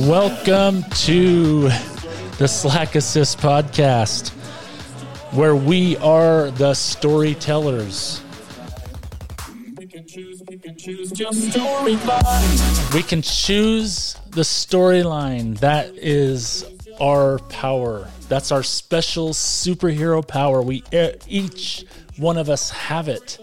Welcome 0.00 0.82
to 0.82 1.70
the 2.36 2.46
Slack 2.46 2.96
Assist 2.96 3.38
podcast, 3.38 4.28
where 5.32 5.56
we 5.56 5.96
are 5.96 6.50
the 6.50 6.74
storytellers. 6.74 8.22
We 9.74 9.86
can 9.86 10.06
choose 13.22 14.16
the 14.28 14.42
storyline. 14.42 15.58
That 15.60 15.94
is 15.94 16.66
our 17.00 17.38
power. 17.38 18.06
That's 18.28 18.52
our 18.52 18.62
special 18.62 19.30
superhero 19.30 20.26
power. 20.28 20.60
We 20.60 20.84
each 21.26 21.86
one 22.18 22.36
of 22.36 22.50
us 22.50 22.68
have 22.68 23.08
it. 23.08 23.38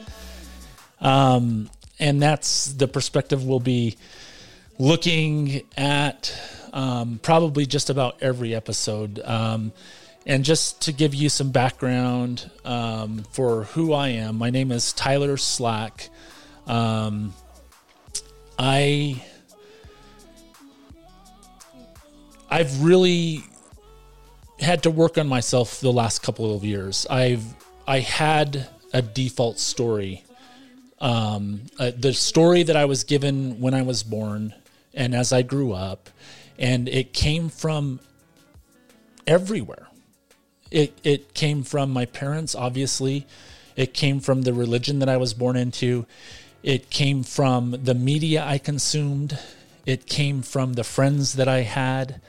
Um, 1.01 1.71
and 1.99 2.21
that's 2.21 2.73
the 2.73 2.87
perspective 2.87 3.43
we'll 3.43 3.59
be 3.59 3.97
looking 4.79 5.61
at 5.77 6.33
um, 6.73 7.19
probably 7.21 7.65
just 7.65 7.89
about 7.89 8.21
every 8.21 8.55
episode. 8.55 9.19
Um, 9.23 9.71
and 10.25 10.43
just 10.43 10.81
to 10.83 10.91
give 10.91 11.13
you 11.13 11.29
some 11.29 11.51
background 11.51 12.49
um, 12.63 13.23
for 13.31 13.65
who 13.65 13.93
I 13.93 14.09
am, 14.09 14.37
my 14.37 14.49
name 14.49 14.71
is 14.71 14.93
Tyler 14.93 15.37
Slack. 15.37 16.09
Um, 16.65 17.33
I 18.57 19.21
I've 22.49 22.83
really 22.83 23.43
had 24.59 24.83
to 24.83 24.91
work 24.91 25.17
on 25.17 25.27
myself 25.27 25.81
the 25.81 25.91
last 25.91 26.21
couple 26.23 26.55
of 26.55 26.63
years. 26.63 27.05
I've 27.09 27.43
I 27.85 27.99
had 27.99 28.69
a 28.93 29.01
default 29.01 29.59
story, 29.59 30.23
um, 31.01 31.63
uh, 31.79 31.91
the 31.97 32.13
story 32.13 32.63
that 32.63 32.77
I 32.77 32.85
was 32.85 33.03
given 33.03 33.59
when 33.59 33.73
I 33.73 33.81
was 33.81 34.03
born 34.03 34.53
and 34.93 35.15
as 35.15 35.33
I 35.33 35.41
grew 35.41 35.73
up, 35.73 36.09
and 36.57 36.87
it 36.87 37.13
came 37.13 37.49
from 37.49 37.99
everywhere. 39.27 39.87
It 40.71 40.97
it 41.03 41.33
came 41.33 41.63
from 41.63 41.91
my 41.91 42.05
parents, 42.05 42.55
obviously. 42.55 43.27
It 43.75 43.93
came 43.93 44.19
from 44.19 44.43
the 44.43 44.53
religion 44.53 44.99
that 44.99 45.09
I 45.09 45.17
was 45.17 45.33
born 45.33 45.55
into. 45.55 46.05
It 46.61 46.89
came 46.89 47.23
from 47.23 47.71
the 47.71 47.93
media 47.93 48.45
I 48.45 48.57
consumed. 48.57 49.37
It 49.85 50.05
came 50.05 50.41
from 50.41 50.73
the 50.73 50.83
friends 50.83 51.33
that 51.33 51.47
I 51.47 51.61
had. 51.61 52.21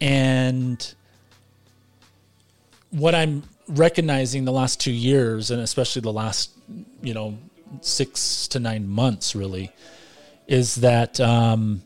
And 0.00 0.94
what 2.90 3.14
I'm 3.14 3.42
recognizing 3.68 4.44
the 4.44 4.52
last 4.52 4.80
two 4.80 4.92
years, 4.92 5.50
and 5.50 5.60
especially 5.60 6.02
the 6.02 6.12
last, 6.12 6.50
you 7.02 7.14
know, 7.14 7.38
six 7.80 8.48
to 8.48 8.58
nine 8.58 8.88
months, 8.88 9.34
really, 9.34 9.70
is 10.52 10.74
that 10.74 11.18
um, 11.18 11.80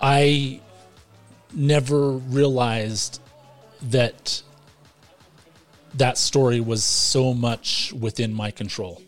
I 0.00 0.60
never 1.54 2.10
realized 2.10 3.20
that 3.82 4.42
that 5.94 6.18
story 6.18 6.58
was 6.58 6.82
so 6.82 7.32
much 7.32 7.92
within 7.92 8.34
my 8.34 8.50
control. 8.50 9.00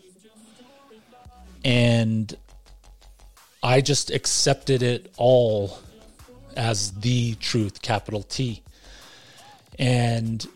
And 1.65 2.33
I 3.61 3.81
just 3.81 4.11
accepted 4.11 4.81
it 4.81 5.11
all 5.17 5.79
as 6.55 6.93
the 6.93 7.35
truth, 7.35 7.81
capital 7.81 8.23
T. 8.23 8.63
And 9.77 10.47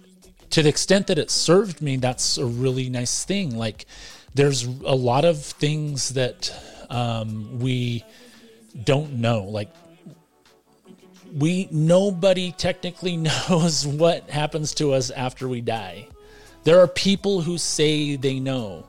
to 0.51 0.63
the 0.63 0.69
extent 0.69 1.07
that 1.07 1.17
it 1.17 1.29
served 1.29 1.81
me, 1.81 1.97
that's 1.97 2.37
a 2.37 2.45
really 2.45 2.89
nice 2.89 3.25
thing. 3.25 3.57
Like, 3.57 3.85
there's 4.33 4.63
a 4.63 4.95
lot 4.95 5.25
of 5.25 5.41
things 5.41 6.09
that 6.09 6.53
um, 6.89 7.59
we 7.59 8.03
don't 8.83 9.13
know. 9.15 9.43
Like, 9.43 9.69
we 11.35 11.67
nobody 11.71 12.51
technically 12.51 13.17
knows 13.49 13.85
what 13.85 14.29
happens 14.29 14.73
to 14.75 14.93
us 14.93 15.11
after 15.11 15.47
we 15.47 15.61
die. 15.61 16.07
There 16.63 16.79
are 16.79 16.87
people 16.87 17.41
who 17.41 17.57
say 17.57 18.15
they 18.15 18.39
know, 18.39 18.85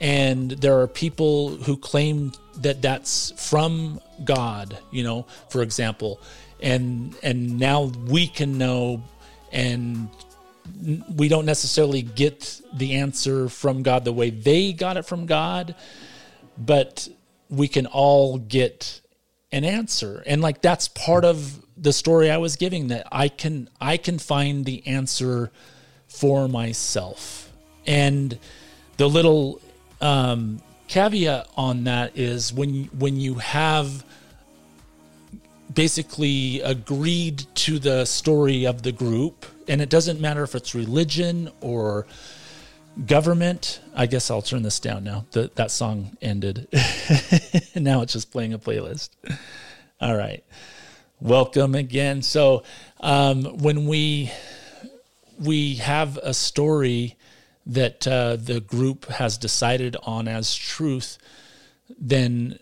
and 0.00 0.50
there 0.52 0.80
are 0.80 0.86
people 0.86 1.50
who 1.50 1.76
claim 1.76 2.32
that 2.58 2.82
that's 2.82 3.32
from 3.48 4.00
God. 4.24 4.78
You 4.90 5.04
know, 5.04 5.26
for 5.48 5.62
example, 5.62 6.20
and 6.60 7.14
and 7.22 7.58
now 7.58 7.84
we 8.06 8.26
can 8.26 8.58
know, 8.58 9.02
and 9.50 10.08
we 11.14 11.28
don't 11.28 11.46
necessarily 11.46 12.02
get 12.02 12.60
the 12.72 12.96
answer 12.96 13.48
from 13.48 13.82
God 13.82 14.04
the 14.04 14.12
way 14.12 14.30
they 14.30 14.72
got 14.72 14.96
it 14.96 15.04
from 15.04 15.26
God, 15.26 15.74
but 16.56 17.08
we 17.48 17.68
can 17.68 17.86
all 17.86 18.38
get 18.38 19.00
an 19.50 19.64
answer. 19.64 20.22
And 20.26 20.40
like 20.40 20.62
that's 20.62 20.88
part 20.88 21.24
of 21.24 21.60
the 21.76 21.92
story 21.92 22.30
I 22.30 22.38
was 22.38 22.56
giving 22.56 22.88
that 22.88 23.06
I 23.12 23.28
can 23.28 23.68
I 23.80 23.96
can 23.96 24.18
find 24.18 24.64
the 24.64 24.86
answer 24.86 25.50
for 26.08 26.48
myself. 26.48 27.50
And 27.86 28.38
the 28.96 29.08
little 29.08 29.60
um, 30.00 30.60
caveat 30.88 31.48
on 31.56 31.84
that 31.84 32.16
is 32.16 32.52
when 32.52 32.84
when 32.98 33.16
you 33.16 33.34
have 33.34 34.04
basically 35.72 36.60
agreed 36.60 37.46
to 37.54 37.78
the 37.78 38.04
story 38.04 38.66
of 38.66 38.82
the 38.82 38.92
group, 38.92 39.46
and 39.72 39.80
it 39.80 39.88
doesn't 39.88 40.20
matter 40.20 40.42
if 40.42 40.54
it's 40.54 40.74
religion 40.74 41.50
or 41.62 42.06
government. 43.06 43.80
I 43.94 44.04
guess 44.04 44.30
I'll 44.30 44.42
turn 44.42 44.60
this 44.60 44.78
down 44.78 45.02
now. 45.02 45.24
The, 45.30 45.50
that 45.54 45.70
song 45.70 46.14
ended. 46.20 46.68
now 47.74 48.02
it's 48.02 48.12
just 48.12 48.30
playing 48.30 48.52
a 48.52 48.58
playlist. 48.58 49.08
All 49.98 50.14
right. 50.14 50.44
Welcome 51.22 51.74
again. 51.74 52.20
So 52.20 52.64
um, 53.00 53.44
when 53.44 53.86
we 53.86 54.30
we 55.38 55.76
have 55.76 56.18
a 56.18 56.34
story 56.34 57.16
that 57.64 58.06
uh, 58.06 58.36
the 58.36 58.60
group 58.60 59.06
has 59.06 59.38
decided 59.38 59.96
on 60.02 60.28
as 60.28 60.54
truth, 60.54 61.16
then 61.98 62.58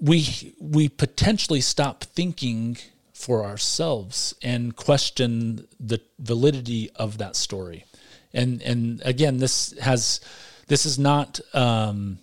we 0.00 0.52
we 0.58 0.88
potentially 0.88 1.60
stop 1.60 2.02
thinking 2.02 2.76
for 3.20 3.44
ourselves 3.44 4.34
and 4.42 4.74
question 4.74 5.66
the 5.78 6.00
validity 6.18 6.90
of 6.96 7.18
that 7.18 7.36
story. 7.36 7.84
And 8.32 8.62
and 8.62 9.02
again, 9.04 9.38
this 9.38 9.78
has 9.78 10.20
this 10.68 10.86
is 10.86 10.98
not 10.98 11.40
um, 11.52 12.18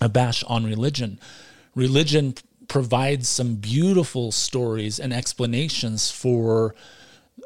a 0.00 0.08
bash 0.08 0.44
on 0.44 0.64
religion. 0.64 1.18
Religion 1.74 2.34
provides 2.68 3.28
some 3.28 3.54
beautiful 3.56 4.32
stories 4.32 4.98
and 4.98 5.12
explanations 5.12 6.10
for 6.10 6.74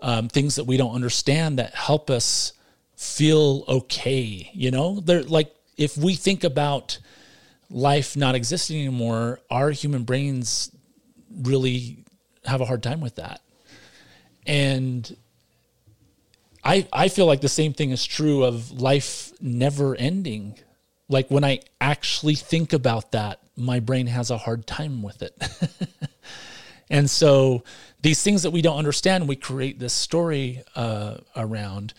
um, 0.03 0.29
things 0.29 0.57
that 0.57 0.65
we 0.65 0.77
don't 0.77 0.95
understand 0.95 1.59
that 1.59 1.75
help 1.75 2.11
us 2.11 2.55
feel 2.97 3.65
okay. 3.69 4.51
You 4.53 4.71
know, 4.71 5.01
they're 5.01 5.23
like 5.23 5.55
if 5.77 5.97
we 5.97 6.15
think 6.15 6.43
about 6.43 6.99
life 7.71 8.17
not 8.17 8.35
existing 8.35 8.79
anymore, 8.81 9.41
our 9.51 9.71
human 9.71 10.05
brains 10.05 10.71
really 11.43 12.05
have 12.45 12.61
a 12.61 12.65
hard 12.65 12.83
time 12.83 13.01
with 13.01 13.17
that. 13.17 13.41
And 14.47 15.17
I 16.65 16.87
I 16.93 17.09
feel 17.09 17.27
like 17.27 17.41
the 17.41 17.49
same 17.49 17.73
thing 17.73 17.91
is 17.91 18.05
true 18.05 18.45
of 18.45 18.81
life 18.81 19.33
never 19.41 19.95
ending. 19.95 20.59
Like 21.09 21.31
when 21.31 21.45
I 21.45 21.61
actually 21.81 22.35
think 22.35 22.73
about 22.73 23.13
that, 23.13 23.41
my 23.57 23.81
brain 23.81 24.07
has 24.07 24.31
a 24.31 24.39
hard 24.39 24.67
time 24.67 25.03
with 25.03 25.23
it. 25.23 25.37
and 26.91 27.11
so 27.11 27.65
these 28.01 28.23
things 28.23 28.45
that 28.45 28.51
we 28.51 28.63
don't 28.63 28.79
understand, 28.79 29.29
we 29.29 29.37
create 29.37 29.79
this 29.79 29.93
story 29.93 30.63
uh, 30.75 31.19
around. 31.37 31.95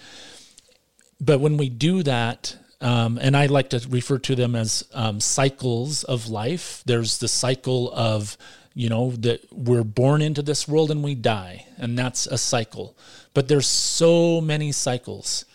But 1.19 1.39
when 1.39 1.57
we 1.57 1.69
do 1.69 2.03
that, 2.03 2.55
um, 2.81 3.19
and 3.21 3.37
I 3.37 3.45
like 3.45 3.69
to 3.69 3.85
refer 3.89 4.17
to 4.17 4.35
them 4.35 4.55
as 4.55 4.83
um, 4.93 5.19
cycles 5.19 6.03
of 6.03 6.29
life. 6.29 6.81
There's 6.85 7.19
the 7.19 7.27
cycle 7.27 7.91
of, 7.93 8.37
you 8.73 8.89
know, 8.89 9.11
that 9.11 9.41
we're 9.51 9.83
born 9.83 10.21
into 10.21 10.41
this 10.41 10.67
world 10.67 10.91
and 10.91 11.03
we 11.03 11.15
die, 11.15 11.65
and 11.77 11.97
that's 11.97 12.25
a 12.27 12.37
cycle. 12.37 12.95
But 13.33 13.47
there's 13.47 13.67
so 13.67 14.41
many 14.41 14.71
cycles. 14.71 15.45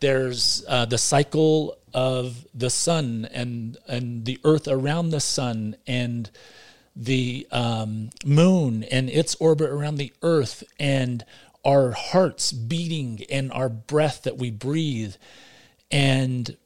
There's 0.00 0.64
uh, 0.68 0.84
the 0.84 0.98
cycle 0.98 1.76
of 1.94 2.46
the 2.54 2.70
sun 2.70 3.26
and 3.32 3.78
and 3.86 4.24
the 4.24 4.38
earth 4.44 4.68
around 4.68 5.10
the 5.10 5.20
sun 5.20 5.76
and 5.86 6.30
the 6.94 7.46
um, 7.50 8.10
moon 8.24 8.82
and 8.84 9.08
its 9.08 9.34
orbit 9.36 9.70
around 9.70 9.96
the 9.96 10.12
earth 10.22 10.64
and 10.78 11.24
our 11.64 11.92
hearts 11.92 12.52
beating 12.52 13.24
and 13.30 13.52
our 13.52 13.68
breath 13.68 14.24
that 14.24 14.36
we 14.36 14.50
breathe 14.50 15.14
and 15.90 16.56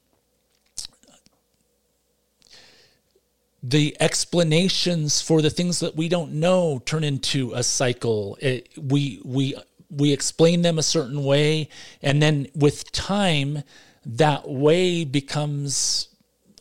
the 3.63 3.97
explanations 4.01 5.23
for 5.23 5.41
the 5.41 5.51
things 5.51 5.81
that 5.81 5.95
we 5.95 6.09
don't 6.09 6.33
know 6.33 6.81
turn 6.85 7.05
into 7.05 7.53
a 7.55 7.63
cycle. 7.63 8.37
It, 8.41 8.69
we 8.77 9.21
we 9.25 9.55
we 9.91 10.13
explain 10.13 10.63
them 10.63 10.79
a 10.79 10.83
certain 10.83 11.23
way, 11.23 11.69
and 12.03 12.23
then 12.23 12.49
with 12.55 12.91
time, 12.93 13.63
that 14.05 14.49
way 14.49 15.05
becomes 15.05 16.09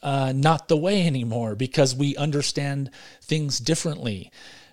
uh, 0.03 0.33
not 0.35 0.67
the 0.67 0.77
way 0.77 1.07
anymore 1.07 1.55
because 1.55 1.95
we 1.95 2.15
understand 2.17 2.91
things 3.21 3.59
differently. 3.59 4.31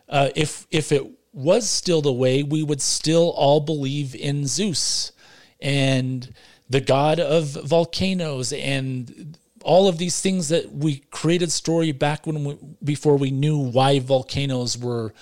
Uh, 0.09 0.31
if 0.35 0.67
if 0.71 0.93
it 0.93 1.07
was 1.33 1.69
still 1.69 2.03
the 2.03 2.13
way, 2.13 2.43
we 2.43 2.63
would 2.63 2.83
still 2.83 3.31
all 3.31 3.61
believe 3.61 4.15
in 4.15 4.47
Zeus 4.47 5.13
and 5.61 6.35
the 6.71 6.81
god 6.81 7.19
of 7.19 7.49
volcanoes 7.49 8.53
and 8.53 9.39
all 9.63 9.89
of 9.89 9.99
these 9.99 10.21
things 10.21 10.49
that 10.49 10.73
we 10.73 10.99
created 11.11 11.53
story 11.53 11.93
back 11.93 12.27
when 12.27 12.45
we, 12.45 12.59
before 12.83 13.17
we 13.17 13.31
knew 13.31 13.59
why 13.59 13.99
volcanoes 13.99 14.77
were 14.79 15.13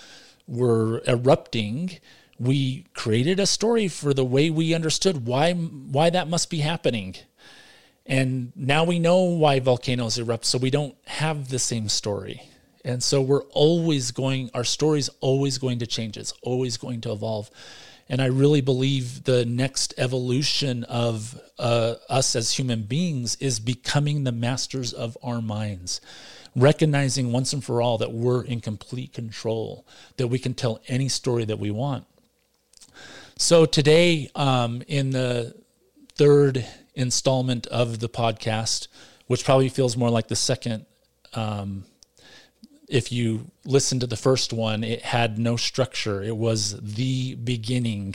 were 0.46 1.02
erupting 1.08 1.98
we 2.38 2.84
created 2.92 3.40
a 3.40 3.46
story 3.46 3.88
for 3.88 4.12
the 4.12 4.24
way 4.24 4.50
we 4.50 4.74
understood 4.74 5.26
why 5.26 5.52
why 5.54 6.10
that 6.10 6.28
must 6.28 6.50
be 6.50 6.58
happening. 6.58 7.16
And 8.04 8.52
now 8.54 8.84
we 8.84 8.98
know 8.98 9.22
why 9.22 9.58
volcanoes 9.58 10.18
erupt 10.18 10.44
so 10.44 10.58
we 10.58 10.70
don't 10.70 10.94
have 11.06 11.48
the 11.48 11.58
same 11.58 11.88
story. 11.88 12.42
And 12.84 13.02
so 13.02 13.20
we're 13.20 13.44
always 13.44 14.12
going 14.12 14.50
our 14.54 14.64
story's 14.64 15.08
always 15.20 15.58
going 15.58 15.78
to 15.80 15.86
change. 15.86 16.16
It's 16.16 16.32
always 16.42 16.76
going 16.76 17.00
to 17.02 17.12
evolve 17.12 17.50
and 18.08 18.22
I 18.22 18.26
really 18.26 18.60
believe 18.60 19.24
the 19.24 19.44
next 19.44 19.94
evolution 19.98 20.84
of 20.84 21.40
uh, 21.58 21.94
us 22.08 22.36
as 22.36 22.52
human 22.52 22.82
beings 22.82 23.36
is 23.40 23.58
becoming 23.58 24.24
the 24.24 24.32
masters 24.32 24.92
of 24.92 25.18
our 25.22 25.42
minds, 25.42 26.00
recognizing 26.54 27.32
once 27.32 27.52
and 27.52 27.64
for 27.64 27.82
all 27.82 27.98
that 27.98 28.12
we're 28.12 28.44
in 28.44 28.60
complete 28.60 29.12
control, 29.12 29.84
that 30.18 30.28
we 30.28 30.38
can 30.38 30.54
tell 30.54 30.80
any 30.88 31.08
story 31.08 31.44
that 31.44 31.58
we 31.58 31.70
want. 31.70 32.06
So 33.36 33.66
today, 33.66 34.30
um, 34.34 34.82
in 34.86 35.10
the 35.10 35.54
third 36.14 36.64
installment 36.94 37.66
of 37.66 37.98
the 37.98 38.08
podcast, 38.08 38.88
which 39.26 39.44
probably 39.44 39.68
feels 39.68 39.96
more 39.96 40.10
like 40.10 40.28
the 40.28 40.36
second 40.36 40.86
um, 41.34 41.84
if 42.88 43.10
you 43.10 43.50
listen 43.64 44.00
to 44.00 44.06
the 44.06 44.16
first 44.16 44.52
one, 44.52 44.84
it 44.84 45.02
had 45.02 45.38
no 45.38 45.56
structure. 45.56 46.22
It 46.22 46.36
was 46.36 46.80
the 46.80 47.34
beginning 47.34 48.14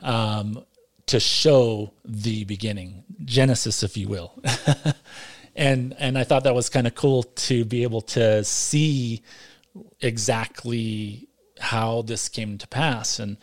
um, 0.00 0.64
to 1.06 1.20
show 1.20 1.92
the 2.04 2.44
beginning, 2.44 3.04
Genesis, 3.24 3.82
if 3.82 3.96
you 3.96 4.08
will. 4.08 4.32
and 5.56 5.94
and 5.98 6.18
I 6.18 6.24
thought 6.24 6.44
that 6.44 6.54
was 6.54 6.68
kind 6.68 6.86
of 6.86 6.94
cool 6.94 7.22
to 7.22 7.64
be 7.64 7.82
able 7.82 8.00
to 8.02 8.44
see 8.44 9.22
exactly 10.00 11.28
how 11.58 12.02
this 12.02 12.28
came 12.28 12.58
to 12.58 12.66
pass 12.66 13.18
and 13.18 13.36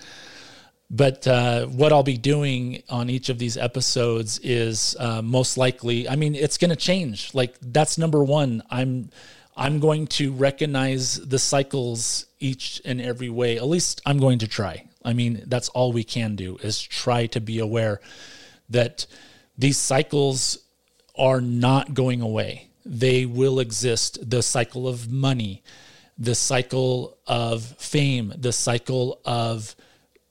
but 0.89 1.27
uh, 1.27 1.67
what 1.67 1.93
I'll 1.93 2.03
be 2.03 2.17
doing 2.17 2.81
on 2.89 3.09
each 3.09 3.29
of 3.29 3.37
these 3.37 3.57
episodes 3.57 4.39
is 4.39 4.95
uh, 4.99 5.21
most 5.21 5.55
likely, 5.55 6.09
I 6.09 6.15
mean, 6.15 6.33
it's 6.33 6.57
going 6.57 6.71
to 6.71 6.75
change. 6.75 7.31
Like, 7.35 7.55
that's 7.61 7.99
number 7.99 8.23
one. 8.23 8.63
I'm 8.71 9.11
I'm 9.59 9.81
going 9.81 10.07
to 10.07 10.31
recognize 10.31 11.15
the 11.15 11.37
cycles 11.37 12.27
each 12.39 12.81
and 12.85 13.01
every 13.01 13.29
way. 13.29 13.57
At 13.57 13.67
least 13.67 14.01
I'm 14.05 14.17
going 14.17 14.39
to 14.39 14.47
try. 14.47 14.87
I 15.03 15.11
mean, 15.11 15.43
that's 15.47 15.67
all 15.69 15.91
we 15.91 16.05
can 16.05 16.37
do 16.37 16.55
is 16.63 16.81
try 16.81 17.25
to 17.27 17.41
be 17.41 17.59
aware 17.59 17.99
that 18.69 19.05
these 19.57 19.77
cycles 19.77 20.59
are 21.17 21.41
not 21.41 21.93
going 21.93 22.21
away. 22.21 22.69
They 22.85 23.25
will 23.25 23.59
exist. 23.59 24.29
The 24.29 24.41
cycle 24.41 24.87
of 24.87 25.11
money, 25.11 25.61
the 26.17 26.35
cycle 26.35 27.17
of 27.27 27.65
fame, 27.77 28.33
the 28.37 28.53
cycle 28.53 29.19
of 29.25 29.75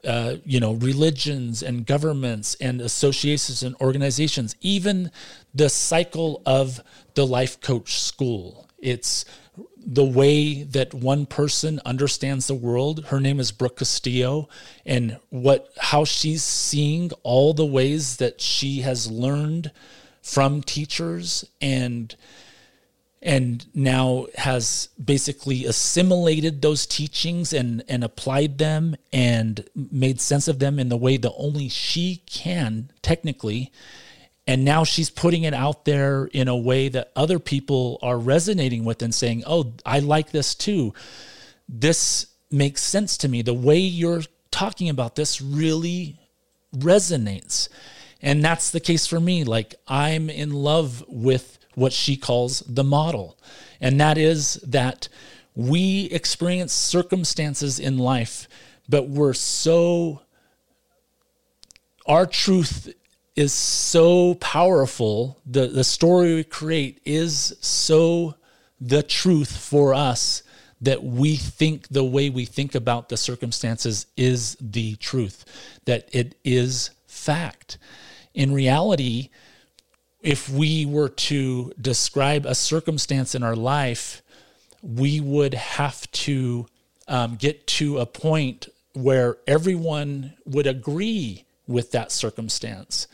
uh, 0.05 0.37
you 0.47 0.59
know 0.59 0.73
religions 0.73 1.63
and 1.63 1.85
governments 1.85 2.55
and 2.63 2.81
associations 2.81 3.63
and 3.63 3.77
organizations, 3.77 4.57
even 4.63 5.11
the 5.55 5.69
cycle 5.69 6.41
of 6.47 6.81
the 7.13 7.27
life 7.27 7.61
coach 7.61 8.01
school 8.01 8.68
it's 8.79 9.25
the 9.77 10.05
way 10.05 10.63
that 10.63 10.93
one 10.95 11.27
person 11.27 11.81
understands 11.85 12.47
the 12.47 12.55
world. 12.55 13.07
Her 13.07 13.21
name 13.21 13.41
is 13.41 13.53
Brooke 13.53 13.79
Castillo, 13.79 14.49
and 14.85 15.19
what 15.31 15.69
how 15.79 16.05
she's 16.05 16.43
seeing 16.43 17.11
all 17.23 17.55
the 17.55 17.67
ways 17.67 18.17
that 18.19 18.41
she 18.41 18.81
has 18.81 19.11
learned 19.11 19.73
from 20.23 20.63
teachers 20.63 21.45
and 21.61 22.15
and 23.21 23.67
now 23.75 24.27
has 24.37 24.91
basically 25.03 25.65
assimilated 25.65 26.63
those 26.63 26.87
teachings 26.87 27.53
and 27.53 27.83
and 27.89 28.05
applied 28.05 28.59
them 28.59 28.95
and 29.13 29.65
made 29.75 30.21
sense 30.21 30.49
of 30.49 30.59
them 30.59 30.79
in 30.79 30.89
the 30.89 30.97
way 30.97 31.17
that 31.17 31.33
only 31.37 31.69
she 31.69 32.23
can 32.27 32.91
technically 33.03 33.73
and 34.49 34.65
now 34.65 34.83
she's 34.83 35.11
putting 35.11 35.43
it 35.43 35.53
out 35.53 35.85
there 35.85 36.25
in 36.33 36.49
a 36.49 36.57
way 36.57 36.89
that 36.89 37.13
other 37.15 37.39
people 37.39 37.99
are 38.01 38.17
resonating 38.19 38.83
with 38.83 39.03
and 39.03 39.15
saying, 39.15 39.45
Oh, 39.47 39.75
I 39.85 39.99
like 39.99 40.31
this 40.31 40.55
too. 40.55 40.95
This 41.69 42.29
makes 42.51 42.83
sense 42.83 43.19
to 43.19 43.29
me. 43.29 43.43
The 43.43 43.53
way 43.53 43.77
you're 43.77 44.23
talking 44.51 44.89
about 44.89 45.17
this 45.17 45.43
really 45.43 46.19
resonates. 46.75 47.69
And 48.23 48.43
that's 48.43 48.71
the 48.71 48.81
case 48.81 49.07
for 49.07 49.21
me. 49.21 49.45
Like, 49.45 49.75
I'm 49.87 50.31
in 50.31 50.55
love 50.55 51.05
with 51.07 51.59
what 51.75 51.93
she 51.93 52.17
calls 52.17 52.61
the 52.61 52.83
model. 52.83 53.39
And 53.83 54.01
that 54.01 54.17
is 54.17 54.55
that 54.67 55.09
we 55.55 56.05
experience 56.07 56.73
circumstances 56.73 57.79
in 57.79 57.99
life, 57.99 58.49
but 58.89 59.11
we're 59.11 59.35
so, 59.35 60.23
our 62.07 62.25
truth 62.25 62.95
is 63.39 63.53
so 63.53 64.35
powerful. 64.35 65.39
The, 65.47 65.69
the 65.69 65.85
story 65.85 66.35
we 66.35 66.43
create 66.43 67.01
is 67.05 67.57
so 67.61 68.35
the 68.81 69.05
truth 69.05 69.57
for 69.57 69.95
us 69.95 70.43
that 70.81 71.05
we 71.05 71.37
think 71.37 71.87
the 71.87 72.03
way 72.03 72.31
we 72.31 72.45
think 72.45 72.75
about 72.75 73.09
the 73.09 73.17
circumstances 73.17 74.07
is 74.17 74.57
the 74.61 74.97
truth, 74.97 75.45
that 75.85 76.09
it 76.11 76.35
is 76.43 76.91
fact. 77.07 77.79
In 78.35 78.53
reality, 78.53 79.31
if 80.21 80.49
we 80.49 80.85
were 80.85 81.09
to 81.09 81.73
describe 81.81 82.45
a 82.45 82.57
circumstance 82.57 83.37
in 83.37 83.45
our 83.45 83.57
life, 83.57 84.21
we 84.83 85.21
would 85.21 85.55
have 85.55 86.11
to 86.11 86.67
um, 87.07 87.37
get 87.37 87.69
to 87.69 87.99
a 87.99 88.07
point 88.07 88.69
where 88.95 89.37
everyone 89.47 90.35
would 90.45 90.67
agree 90.67 91.45
with 91.69 91.93
that 91.93 92.11
circumstance. 92.11 93.07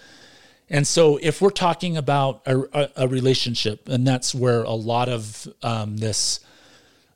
And 0.71 0.87
so, 0.87 1.19
if 1.21 1.43
we're 1.43 1.51
talking 1.51 1.99
about 1.99 2.43
a, 2.47 2.89
a 2.97 3.07
relationship, 3.07 3.87
and 3.89 4.07
that's 4.07 4.35
where 4.35 4.63
a 4.63 4.73
lot 4.73 5.11
of 5.11 5.47
um, 5.63 5.99
this 5.99 6.41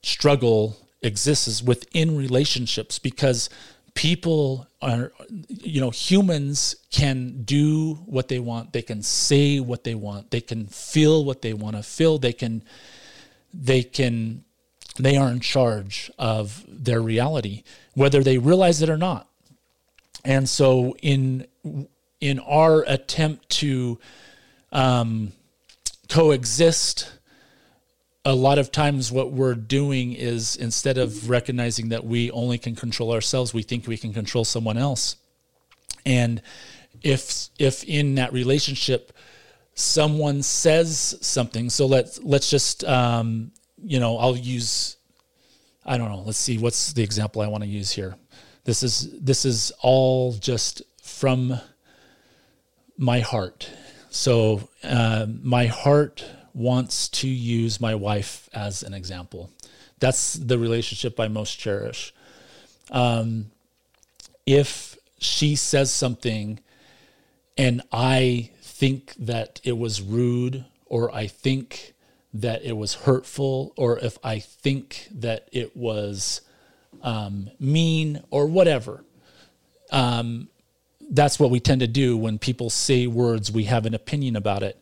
struggle 0.02 0.76
exists, 1.00 1.48
is 1.48 1.62
within 1.62 2.16
relationships 2.16 2.98
because 2.98 3.48
people 3.94 4.66
are, 4.80 5.12
you 5.48 5.80
know, 5.80 5.90
humans 5.90 6.76
can 6.90 7.42
do 7.42 7.94
what 8.06 8.28
they 8.28 8.38
want, 8.38 8.72
they 8.72 8.82
can 8.82 9.02
say 9.02 9.60
what 9.60 9.84
they 9.84 9.94
want, 9.94 10.30
they 10.30 10.40
can 10.40 10.66
feel 10.66 11.24
what 11.24 11.42
they 11.42 11.52
want 11.52 11.74
to 11.74 11.82
feel, 11.82 12.18
they 12.18 12.32
can, 12.32 12.62
they 13.52 13.82
can, 13.82 14.44
they 14.98 15.16
are 15.16 15.30
in 15.30 15.40
charge 15.40 16.10
of 16.18 16.64
their 16.68 17.00
reality, 17.00 17.64
whether 17.94 18.22
they 18.22 18.38
realize 18.38 18.82
it 18.82 18.90
or 18.90 18.98
not. 18.98 19.27
And 20.28 20.46
so 20.46 20.94
in 21.00 21.46
in 22.20 22.38
our 22.40 22.84
attempt 22.86 23.48
to 23.48 23.98
um, 24.70 25.32
coexist, 26.10 27.10
a 28.26 28.34
lot 28.34 28.58
of 28.58 28.70
times 28.70 29.10
what 29.10 29.32
we're 29.32 29.54
doing 29.54 30.12
is 30.12 30.54
instead 30.56 30.98
of 30.98 31.30
recognizing 31.30 31.88
that 31.88 32.04
we 32.04 32.30
only 32.32 32.58
can 32.58 32.76
control 32.76 33.14
ourselves, 33.14 33.54
we 33.54 33.62
think 33.62 33.86
we 33.86 33.96
can 33.96 34.12
control 34.12 34.44
someone 34.44 34.76
else. 34.76 35.16
And 36.04 36.42
if 37.02 37.48
if 37.58 37.82
in 37.84 38.16
that 38.16 38.34
relationship 38.34 39.14
someone 39.74 40.42
says 40.42 41.16
something, 41.22 41.70
so 41.70 41.86
let's 41.86 42.22
let's 42.22 42.50
just 42.50 42.84
um, 42.84 43.50
you 43.82 43.98
know 43.98 44.18
I'll 44.18 44.36
use 44.36 44.98
I 45.86 45.96
don't 45.96 46.10
know. 46.10 46.20
Let's 46.20 46.36
see 46.36 46.58
what's 46.58 46.92
the 46.92 47.02
example 47.02 47.40
I 47.40 47.46
want 47.46 47.64
to 47.64 47.70
use 47.70 47.90
here. 47.90 48.14
This 48.68 48.82
is 48.82 49.18
this 49.18 49.46
is 49.46 49.72
all 49.80 50.34
just 50.34 50.82
from 51.02 51.58
my 52.98 53.20
heart. 53.20 53.70
So 54.10 54.68
uh, 54.84 55.24
my 55.42 55.68
heart 55.68 56.22
wants 56.52 57.08
to 57.20 57.28
use 57.28 57.80
my 57.80 57.94
wife 57.94 58.50
as 58.52 58.82
an 58.82 58.92
example. 58.92 59.50
That's 60.00 60.34
the 60.34 60.58
relationship 60.58 61.18
I 61.18 61.28
most 61.28 61.58
cherish. 61.58 62.12
Um, 62.90 63.52
if 64.44 64.98
she 65.18 65.56
says 65.56 65.90
something 65.90 66.60
and 67.56 67.80
I 67.90 68.50
think 68.60 69.14
that 69.18 69.62
it 69.64 69.78
was 69.78 70.02
rude 70.02 70.66
or 70.84 71.10
I 71.14 71.26
think 71.26 71.94
that 72.34 72.62
it 72.66 72.76
was 72.76 72.96
hurtful 73.06 73.72
or 73.78 73.98
if 73.98 74.18
I 74.22 74.40
think 74.40 75.08
that 75.10 75.48
it 75.52 75.74
was 75.74 76.42
um, 77.02 77.50
mean 77.58 78.22
or 78.30 78.46
whatever. 78.46 79.04
Um, 79.90 80.48
that's 81.10 81.38
what 81.40 81.50
we 81.50 81.60
tend 81.60 81.80
to 81.80 81.86
do 81.86 82.16
when 82.16 82.38
people 82.38 82.70
say 82.70 83.06
words, 83.06 83.50
we 83.50 83.64
have 83.64 83.86
an 83.86 83.94
opinion 83.94 84.36
about 84.36 84.62
it. 84.62 84.78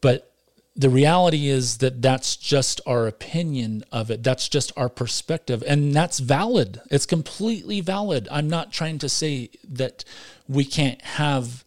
But 0.00 0.32
the 0.74 0.88
reality 0.88 1.48
is 1.48 1.78
that 1.78 2.00
that's 2.00 2.36
just 2.36 2.80
our 2.86 3.06
opinion 3.06 3.84
of 3.92 4.10
it. 4.10 4.22
That's 4.22 4.48
just 4.48 4.72
our 4.76 4.88
perspective. 4.88 5.62
And 5.66 5.94
that's 5.94 6.18
valid. 6.18 6.80
It's 6.90 7.06
completely 7.06 7.80
valid. 7.80 8.26
I'm 8.30 8.48
not 8.48 8.72
trying 8.72 8.98
to 8.98 9.08
say 9.08 9.50
that 9.68 10.04
we 10.48 10.64
can't 10.64 11.02
have 11.02 11.64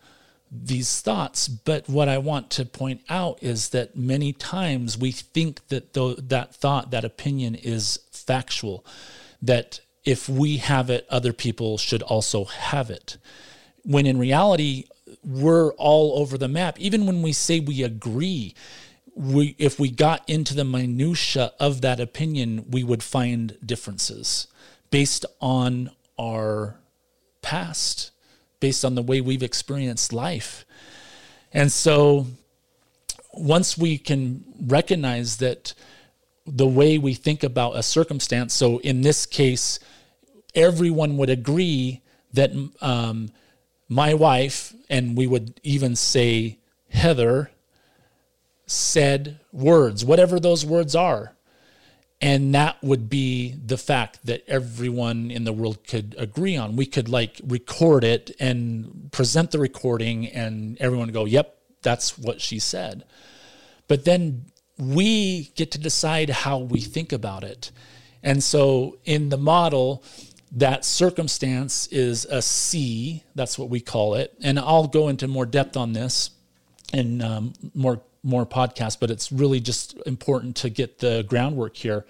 these 0.51 1.01
thoughts. 1.01 1.47
But 1.47 1.87
what 1.87 2.09
I 2.09 2.17
want 2.17 2.49
to 2.51 2.65
point 2.65 3.01
out 3.09 3.41
is 3.43 3.69
that 3.69 3.95
many 3.95 4.33
times 4.33 4.97
we 4.97 5.11
think 5.11 5.67
that 5.67 5.93
th- 5.93 6.17
that 6.23 6.55
thought, 6.55 6.91
that 6.91 7.05
opinion 7.05 7.55
is 7.55 7.99
factual, 8.11 8.85
that 9.45 9.79
if 10.03 10.29
we 10.29 10.57
have 10.57 10.89
it, 10.89 11.07
other 11.09 11.33
people 11.33 11.77
should 11.77 12.03
also 12.03 12.45
have 12.45 12.89
it. 12.89 13.17
When 13.83 14.05
in 14.05 14.19
reality, 14.19 14.85
we're 15.23 15.73
all 15.73 16.19
over 16.19 16.37
the 16.37 16.47
map. 16.47 16.79
Even 16.79 17.05
when 17.05 17.21
we 17.21 17.33
say 17.33 17.59
we 17.59 17.83
agree, 17.83 18.53
we 19.15 19.55
if 19.57 19.79
we 19.79 19.89
got 19.89 20.27
into 20.29 20.53
the 20.53 20.65
minutia 20.65 21.53
of 21.59 21.81
that 21.81 21.99
opinion, 21.99 22.65
we 22.69 22.83
would 22.83 23.03
find 23.03 23.57
differences 23.65 24.47
based 24.91 25.25
on 25.39 25.91
our 26.19 26.77
past 27.41 28.11
based 28.59 28.83
on 28.83 28.95
the 28.95 29.01
way 29.01 29.21
we've 29.21 29.43
experienced 29.43 30.11
life. 30.11 30.65
And 31.53 31.71
so 31.71 32.27
once 33.33 33.77
we 33.77 33.97
can 33.97 34.43
recognize 34.59 35.37
that 35.37 35.73
the 36.45 36.67
way 36.67 36.97
we 36.97 37.13
think 37.13 37.43
about 37.43 37.75
a 37.75 37.83
circumstance, 37.83 38.53
so 38.53 38.77
in 38.79 39.01
this 39.01 39.25
case, 39.25 39.79
everyone 40.53 41.17
would 41.17 41.29
agree 41.29 42.01
that 42.33 42.51
um, 42.81 43.29
my 43.89 44.13
wife, 44.13 44.73
and 44.89 45.17
we 45.17 45.27
would 45.27 45.59
even 45.63 45.95
say 45.95 46.59
Heather, 46.89 47.51
said 48.67 49.39
words, 49.51 50.03
whatever 50.03 50.39
those 50.39 50.65
words 50.65 50.95
are. 50.95 51.33
And 52.21 52.55
that 52.55 52.81
would 52.81 53.09
be 53.09 53.55
the 53.63 53.77
fact 53.77 54.19
that 54.25 54.43
everyone 54.47 55.29
in 55.29 55.43
the 55.43 55.53
world 55.53 55.85
could 55.85 56.15
agree 56.17 56.55
on. 56.55 56.75
We 56.75 56.85
could 56.85 57.09
like 57.09 57.41
record 57.45 58.03
it 58.03 58.31
and 58.39 59.09
present 59.11 59.51
the 59.51 59.59
recording, 59.59 60.27
and 60.27 60.77
everyone 60.79 61.09
go, 61.09 61.25
yep, 61.25 61.57
that's 61.81 62.17
what 62.17 62.41
she 62.41 62.57
said. 62.57 63.03
But 63.87 64.05
then 64.05 64.45
we 64.77 65.51
get 65.55 65.71
to 65.71 65.77
decide 65.77 66.29
how 66.29 66.59
we 66.59 66.81
think 66.81 67.11
about 67.11 67.43
it. 67.43 67.71
And 68.23 68.43
so 68.43 68.97
in 69.05 69.29
the 69.29 69.37
model, 69.37 70.03
that 70.51 70.85
circumstance 70.85 71.87
is 71.87 72.25
a 72.25 72.41
C, 72.41 73.23
that's 73.35 73.57
what 73.59 73.69
we 73.69 73.79
call 73.79 74.15
it. 74.15 74.33
And 74.41 74.59
I'll 74.59 74.87
go 74.87 75.09
into 75.09 75.27
more 75.27 75.45
depth 75.45 75.77
on 75.77 75.93
this 75.93 76.31
in 76.93 77.21
um, 77.21 77.53
more 77.73 78.01
more 78.23 78.45
podcasts, 78.45 78.99
but 78.99 79.11
it's 79.11 79.31
really 79.31 79.59
just 79.59 79.95
important 80.07 80.55
to 80.55 80.69
get 80.69 80.97
the 80.97 81.23
groundwork 81.27 81.77
here 81.77 82.05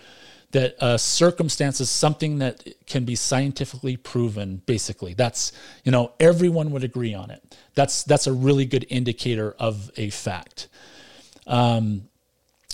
that 0.51 0.74
a 0.79 0.98
circumstance 0.98 1.81
is 1.81 1.89
something 1.89 2.38
that 2.38 2.65
can 2.86 3.03
be 3.03 3.13
scientifically 3.13 3.98
proven 3.98 4.62
basically 4.65 5.13
that's 5.13 5.51
you 5.84 5.91
know 5.91 6.13
everyone 6.17 6.72
would 6.72 6.84
agree 6.84 7.13
on 7.13 7.29
it 7.29 7.57
that's 7.74 8.03
that's 8.03 8.25
a 8.25 8.31
really 8.31 8.63
good 8.63 8.86
indicator 8.89 9.53
of 9.60 9.91
a 9.98 10.10
fact 10.12 10.69
um, 11.48 12.07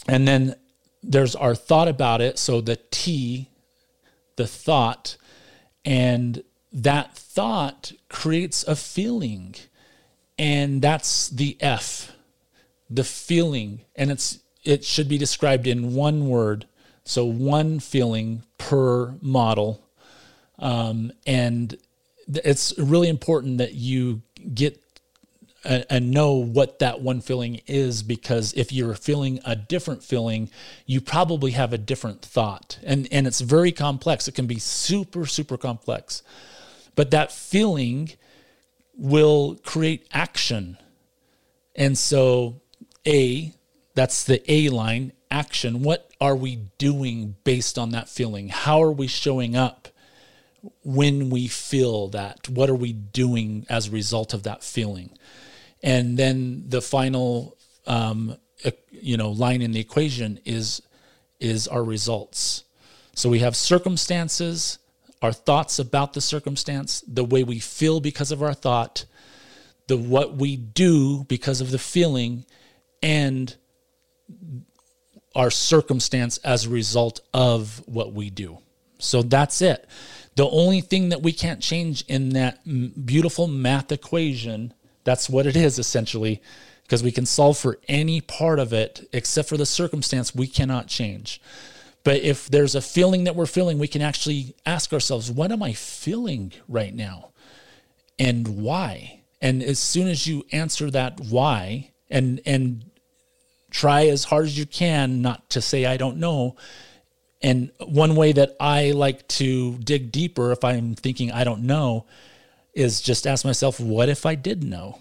and 0.08 0.27
then 0.27 0.55
there's 1.03 1.36
our 1.36 1.55
thought 1.55 1.88
about 1.88 2.22
it 2.22 2.38
so 2.38 2.62
the 2.62 2.79
t 2.91 3.50
the 4.36 4.48
thought 4.48 5.17
and 5.84 6.43
that 6.72 7.15
thought 7.15 7.91
creates 8.10 8.63
a 8.63 8.75
feeling 8.75 9.55
and 10.38 10.81
that's 10.81 11.29
the 11.29 11.58
f 11.60 12.13
the 12.91 13.03
feeling. 13.03 13.81
And 13.96 14.12
it's 14.12 14.39
it 14.63 14.84
should 14.84 15.08
be 15.08 15.17
described 15.17 15.65
in 15.65 15.96
one 15.96 16.27
word 16.27 16.67
so 17.03 17.25
one 17.25 17.79
feeling 17.79 18.43
per 18.60 19.15
model. 19.22 19.84
Um, 20.60 21.12
and 21.25 21.75
it's 22.27 22.77
really 22.77 23.10
important 23.10 23.58
that 23.58 23.74
you 23.74 24.22
get 24.53 24.79
and 25.63 26.12
know 26.12 26.34
what 26.34 26.80
that 26.80 27.01
one 27.01 27.22
feeling 27.22 27.62
is 27.68 28.01
because 28.03 28.53
if 28.53 28.72
you're 28.72 28.96
feeling 28.96 29.39
a 29.46 29.56
different 29.56 30.03
feeling 30.03 30.50
you 30.86 31.00
probably 31.00 31.51
have 31.51 31.72
a 31.72 31.77
different 31.77 32.22
thought 32.22 32.80
and 32.84 33.08
and 33.12 33.27
it's 33.27 33.41
very 33.41 33.72
complex 33.72 34.27
it 34.27 34.34
can 34.34 34.48
be 34.48 34.58
super 34.58 35.25
super 35.25 35.58
complex 35.58 36.24
but 36.96 37.12
that 37.12 37.32
feeling 37.32 38.10
will 38.98 39.56
create 39.63 40.08
action 40.12 40.77
and 41.75 41.98
so 41.98 42.62
a, 43.06 43.53
that's 43.96 44.24
the 44.24 44.44
A 44.51 44.70
line, 44.70 45.13
action. 45.30 45.82
What 45.84 46.10
are 46.20 46.36
we 46.36 46.58
doing 46.77 47.36
based 47.44 47.77
on 47.77 47.91
that 47.91 48.10
feeling? 48.10 48.50
How 48.50 48.82
are 48.84 48.91
we 48.91 49.08
showing 49.08 49.56
up 49.56 49.88
when 50.84 51.30
we 51.30 51.48
feel 51.48 52.10
that? 52.10 52.48
What 52.50 52.70
are 52.70 52.75
we 52.75 52.94
doing 52.94 53.65
as 53.70 53.88
a 53.88 53.91
result 53.91 54.34
of 54.34 54.44
that 54.44 54.63
feeling? 54.63 55.18
And 55.83 56.17
then 56.17 56.65
the 56.67 56.81
final, 56.81 57.57
um, 57.88 58.38
you 58.91 59.17
know, 59.17 59.31
line 59.31 59.61
in 59.61 59.71
the 59.71 59.79
equation 59.79 60.39
is 60.45 60.81
is 61.39 61.67
our 61.67 61.83
results. 61.83 62.63
So 63.15 63.29
we 63.29 63.39
have 63.39 63.55
circumstances, 63.55 64.77
our 65.21 65.33
thoughts 65.33 65.79
about 65.79 66.13
the 66.13 66.21
circumstance, 66.21 67.03
the 67.07 67.23
way 67.23 67.43
we 67.43 67.59
feel 67.59 68.00
because 68.00 68.31
of 68.31 68.43
our 68.43 68.53
thought, 68.53 69.05
the 69.88 69.97
what 69.97 70.35
we 70.35 70.55
do 70.55 71.23
because 71.23 71.61
of 71.61 71.71
the 71.71 71.79
feeling, 71.79 72.45
and 73.01 73.55
our 75.35 75.50
circumstance 75.50 76.38
as 76.39 76.65
a 76.65 76.69
result 76.69 77.21
of 77.33 77.81
what 77.88 78.13
we 78.13 78.29
do. 78.29 78.59
So 79.00 79.23
that's 79.23 79.61
it. 79.61 79.88
The 80.35 80.47
only 80.47 80.81
thing 80.81 81.09
that 81.09 81.21
we 81.21 81.33
can't 81.33 81.61
change 81.61 82.03
in 82.07 82.29
that 82.29 82.59
beautiful 83.05 83.47
math 83.47 83.91
equation, 83.91 84.73
that's 85.03 85.29
what 85.29 85.46
it 85.46 85.55
is 85.55 85.79
essentially, 85.79 86.41
because 86.84 87.03
we 87.03 87.12
can 87.12 87.25
solve 87.25 87.58
for 87.58 87.79
any 87.88 88.22
part 88.22 88.60
of 88.60 88.74
it 88.74 89.08
except 89.13 89.50
for 89.50 89.58
the 89.58 89.65
circumstance 89.65 90.36
we 90.36 90.48
cannot 90.48 90.88
change. 90.88 91.41
But 92.03 92.22
if 92.22 92.50
there's 92.50 92.75
a 92.75 92.81
feeling 92.81 93.25
that 93.25 93.36
we're 93.36 93.46
feeling, 93.46 93.77
we 93.77 93.88
can 93.88 94.01
actually 94.01 94.55
ask 94.65 94.91
ourselves, 94.91 95.31
what 95.31 95.51
am 95.51 95.62
I 95.62 95.74
feeling 95.74 96.51
right 96.67 96.93
now? 96.93 97.29
And 98.17 98.62
why? 98.62 99.22
And 99.41 99.63
as 99.63 99.79
soon 99.79 100.08
as 100.08 100.27
you 100.27 100.46
answer 100.51 100.91
that 100.91 101.20
why 101.20 101.91
and 102.10 102.41
and 102.46 102.86
try 103.72 104.08
as 104.08 104.25
hard 104.25 104.46
as 104.46 104.58
you 104.58 104.65
can 104.65 105.22
not 105.22 105.50
to 105.51 105.62
say 105.62 105.86
I 105.86 105.98
don't 105.98 106.17
know. 106.17 106.55
And 107.41 107.72
one 107.79 108.15
way 108.15 108.34
that 108.34 108.55
I 108.60 108.91
like 108.91 109.27
to 109.29 109.77
dig 109.77 110.12
deeper 110.12 110.51
if 110.51 110.63
I'm 110.63 110.93
thinking 110.93 111.31
I 111.31 111.43
don't 111.43 111.63
know 111.63 112.05
is 112.73 113.01
just 113.01 113.27
ask 113.27 113.43
myself, 113.45 113.79
what 113.79 114.09
if 114.09 114.25
I 114.25 114.35
did 114.35 114.63
know? 114.63 114.99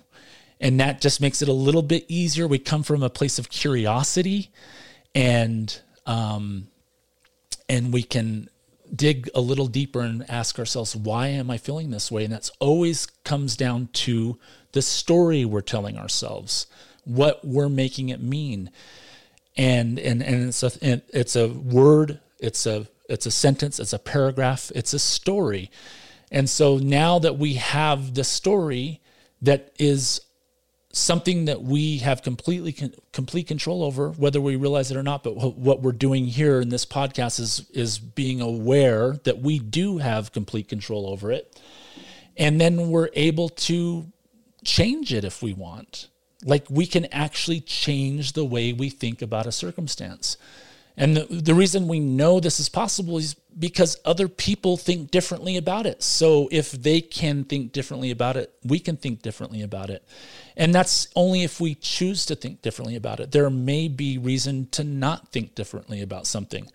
And 0.61 0.79
that 0.81 1.01
just 1.01 1.21
makes 1.21 1.41
it 1.41 1.49
a 1.49 1.53
little 1.55 1.83
bit 1.83 2.05
easier. 2.09 2.47
We 2.47 2.59
come 2.59 2.83
from 2.83 3.03
a 3.03 3.11
place 3.11 3.39
of 3.39 3.49
curiosity 3.49 4.51
and 5.15 5.81
um, 6.07 6.69
and 7.69 7.93
we 7.93 8.03
can 8.03 8.49
dig 8.95 9.31
a 9.35 9.41
little 9.41 9.69
deeper 9.69 10.01
and 10.01 10.29
ask 10.29 10.59
ourselves, 10.59 10.97
why 10.97 11.29
am 11.29 11.51
I 11.51 11.59
feeling 11.59 11.91
this 11.91 12.11
way? 12.11 12.25
And 12.25 12.33
that's 12.33 12.51
always 12.59 13.07
comes 13.25 13.57
down 13.57 13.89
to 13.93 14.39
the 14.73 14.83
story 14.83 15.45
we're 15.45 15.61
telling 15.61 15.97
ourselves 15.97 16.67
what 17.05 17.45
we're 17.45 17.69
making 17.69 18.09
it 18.09 18.21
mean. 18.21 18.71
And 19.57 19.99
and 19.99 20.23
and 20.23 20.49
it's 20.49 20.63
a 20.63 21.03
it's 21.13 21.37
a 21.37 21.49
word, 21.49 22.21
it's 22.39 22.67
a 22.67 22.87
it's 23.09 23.27
a 23.27 23.31
sentence, 23.31 23.81
it's 23.81 23.93
a 23.93 23.99
paragraph, 23.99 24.71
it's 24.75 24.93
a 24.93 24.99
story. 24.99 25.71
And 26.31 26.49
so 26.49 26.79
now 26.79 27.19
that 27.19 27.39
we 27.39 27.55
have 27.55 28.15
the 28.15 28.25
story 28.25 29.01
that 29.43 29.73
is 29.79 30.21
something 30.93 31.45
that 31.45 31.63
we 31.63 31.99
have 31.99 32.23
completely 32.23 32.77
complete 33.13 33.47
control 33.47 33.85
over 33.85 34.11
whether 34.11 34.41
we 34.41 34.57
realize 34.57 34.91
it 34.91 34.97
or 34.97 35.05
not 35.05 35.23
but 35.23 35.37
what 35.37 35.81
we're 35.81 35.93
doing 35.93 36.25
here 36.25 36.61
in 36.61 36.69
this 36.69 36.85
podcast 36.85 37.39
is 37.39 37.65
is 37.71 38.01
being 38.01 38.41
aware 38.41 39.13
that 39.23 39.39
we 39.39 39.61
do 39.61 39.99
have 39.99 40.33
complete 40.33 40.67
control 40.67 41.09
over 41.09 41.31
it 41.31 41.63
and 42.37 42.61
then 42.61 42.91
we're 42.91 43.09
able 43.13 43.49
to 43.49 44.05
change 44.65 45.15
it 45.15 45.23
if 45.23 45.41
we 45.45 45.55
want 45.55 46.09
like 46.45 46.67
we 46.71 46.87
can 46.87 47.07
actually 47.07 47.61
change 47.61 48.33
the 48.33 48.45
way 48.45 48.73
we 48.73 48.91
think 48.91 49.23
about 49.23 49.47
a 49.47 49.53
circumstance. 49.53 50.37
And 50.97 51.17
the, 51.17 51.25
the 51.25 51.55
reason 51.55 51.89
we 51.89 52.01
know 52.01 52.41
this 52.41 52.61
is 52.61 52.69
possible 52.69 53.19
is 53.19 53.35
because 53.59 53.99
other 54.05 54.29
people 54.29 54.77
think 54.77 55.11
differently 55.11 55.57
about 55.57 55.87
it. 55.87 56.03
So 56.03 56.49
if 56.51 56.73
they 56.73 57.01
can 57.01 57.45
think 57.45 57.73
differently 57.73 58.11
about 58.11 58.37
it, 58.37 58.53
we 58.65 58.79
can 58.79 58.97
think 58.97 59.23
differently 59.23 59.63
about 59.63 59.91
it. 59.91 60.05
And 60.57 60.75
that's 60.75 61.09
only 61.17 61.43
if 61.43 61.61
we 61.61 61.75
choose 61.75 62.27
to 62.27 62.37
think 62.37 62.63
differently 62.63 62.97
about 62.97 63.21
it. 63.21 63.33
There 63.33 63.51
may 63.51 63.89
be 63.89 64.19
reason 64.19 64.69
to 64.73 64.85
not 64.85 65.29
think 65.29 65.55
differently 65.55 66.03
about 66.03 66.27
something. 66.27 66.71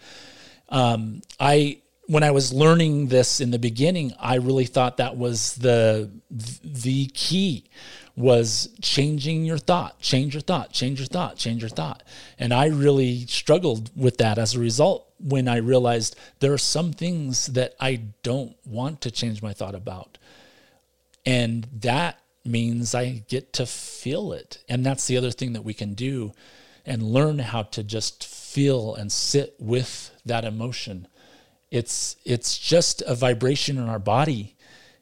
Um, 0.70 1.22
I 1.40 1.82
when 2.08 2.24
I 2.24 2.32
was 2.32 2.54
learning 2.54 3.08
this 3.08 3.42
in 3.42 3.50
the 3.50 3.58
beginning, 3.58 4.14
I 4.20 4.36
really 4.36 4.66
thought 4.66 4.98
that 4.98 5.18
was 5.18 5.56
the 5.56 6.12
the 6.30 7.08
key 7.08 7.70
was 8.16 8.70
changing 8.82 9.44
your 9.44 9.58
thought, 9.58 10.00
change 10.00 10.34
your 10.34 10.42
thought, 10.42 10.72
change 10.72 11.00
your 11.00 11.08
thought, 11.08 11.36
change 11.36 11.62
your 11.62 11.70
thought. 11.70 12.02
And 12.40 12.54
I 12.54 12.68
really 12.68 13.26
struggled 13.26 13.92
with 13.96 14.18
that 14.18 14.38
as 14.38 14.56
a 14.56 14.60
result 14.60 15.10
when 15.20 15.48
I 15.48 15.58
realized 15.58 16.18
there 16.40 16.54
are 16.54 16.58
some 16.58 16.94
things 16.94 17.48
that 17.48 17.76
I 17.80 18.02
don't 18.24 18.56
want 18.66 19.02
to 19.02 19.12
change 19.12 19.42
my 19.42 19.54
thought 19.54 19.76
about. 19.76 20.18
And 21.26 21.68
that 21.82 22.20
means 22.46 22.96
I 22.96 23.24
get 23.28 23.52
to 23.54 23.66
feel 23.66 24.32
it. 24.32 24.64
And 24.70 24.86
that's 24.86 25.08
the 25.08 25.18
other 25.18 25.32
thing 25.32 25.54
that 25.54 25.64
we 25.64 25.74
can 25.74 25.94
do 25.94 26.34
and 26.86 27.02
learn 27.02 27.40
how 27.40 27.64
to 27.64 27.84
just 27.84 28.24
feel 28.26 28.96
and 28.96 29.12
sit 29.12 29.56
with 29.60 30.12
that 30.26 30.46
emotion. 30.46 31.08
It's 31.72 32.16
it's 32.24 32.58
just 32.58 33.02
a 33.02 33.16
vibration 33.16 33.78
in 33.78 33.90
our 33.90 34.00
body 34.00 34.55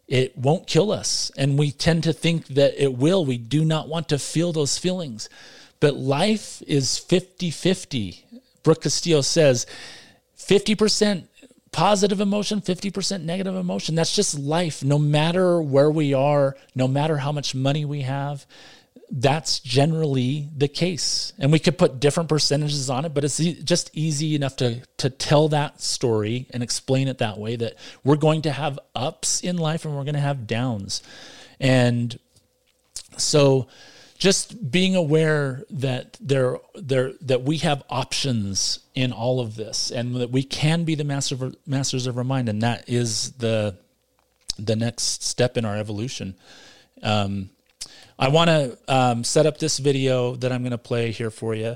it 0.07 0.38
won't 0.38 0.67
kill 0.67 0.91
us. 0.91 1.31
And 1.38 1.57
we 1.57 1.72
tend 1.72 2.03
to 2.03 2.13
think 2.13 2.48
that 2.48 2.81
it 2.81 2.98
will. 2.98 3.25
We 3.25 3.38
do 3.38 3.63
not 3.63 3.88
want 3.88 4.10
to 4.10 4.19
feel 4.19 4.51
those 4.51 4.77
feelings. 4.77 5.29
But 5.79 5.95
life 5.95 6.62
is 6.67 6.98
50 6.98 7.51
50. 7.51 8.25
Brooke 8.63 8.83
Castillo 8.83 9.22
says 9.22 9.65
50% 10.38 11.27
positive 11.72 12.22
emotion, 12.22 12.62
50% 12.62 13.24
negative 13.24 13.55
emotion. 13.55 13.95
That's 13.95 14.15
just 14.15 14.39
life, 14.39 14.83
no 14.83 14.98
matter 14.98 15.62
where 15.62 15.91
we 15.91 16.13
are, 16.13 16.55
no 16.75 16.88
matter 16.88 17.17
how 17.17 17.31
much 17.31 17.55
money 17.55 17.83
we 17.83 18.01
have 18.01 18.45
that's 19.15 19.60
generally 19.60 20.50
the 20.58 20.67
case. 20.67 21.34
And 21.38 21.51
we 21.51 21.60
could 21.60 21.77
put 21.77 22.00
different 22.00 22.29
percentages 22.29 22.89
on 22.89 23.05
it, 23.05 23.13
but 23.13 23.24
it's 23.24 23.38
just 23.38 23.91
easy 23.93 24.34
enough 24.34 24.55
to, 24.55 24.82
to 24.98 25.12
tell 25.12 25.50
that 25.50 25.79
story 25.82 26.48
and 26.50 26.63
explain 26.63 27.08
it 27.08 27.20
that 27.20 27.38
way 27.38 27.55
that 27.55 27.75
we're 28.03 28.15
going 28.15 28.41
to 28.41 28.51
have 28.51 28.79
ups 28.96 29.41
in 29.41 29.58
life 29.58 29.86
and 29.86 29.96
we're 29.96 30.03
going 30.03 30.15
to 30.15 30.20
have 30.20 30.48
downs. 30.48 31.03
And 31.60 32.17
so 33.15 33.67
just 34.17 34.72
being 34.72 34.96
aware 34.96 35.63
that 35.70 36.17
there, 36.20 36.58
there, 36.74 37.13
that 37.22 37.43
we 37.43 37.58
have 37.58 37.84
options 37.91 38.79
in 38.96 39.12
all 39.12 39.39
of 39.39 39.55
this 39.55 39.91
and 39.91 40.15
that 40.15 40.32
we 40.32 40.41
can 40.41 40.86
be 40.86 40.96
the 40.96 41.03
master 41.03 41.51
masters 41.67 42.08
of 42.08 42.17
our 42.17 42.24
mind. 42.24 42.50
And 42.50 42.63
that 42.63 42.89
is 42.89 43.34
the, 43.34 43.77
the 44.58 44.75
next 44.75 45.22
step 45.24 45.55
in 45.55 45.65
our 45.65 45.77
evolution. 45.77 46.36
Um, 47.03 47.52
I 48.23 48.29
want 48.29 48.49
to 48.49 48.77
um, 48.88 49.25
set 49.25 49.45
up 49.45 49.57
this 49.57 49.79
video 49.79 50.38
that 50.38 50.49
I'm 50.53 50.62
going 50.62 50.71
to 50.71 50.77
play 50.77 51.12
here 51.12 51.29
for 51.29 51.53
you. 51.53 51.75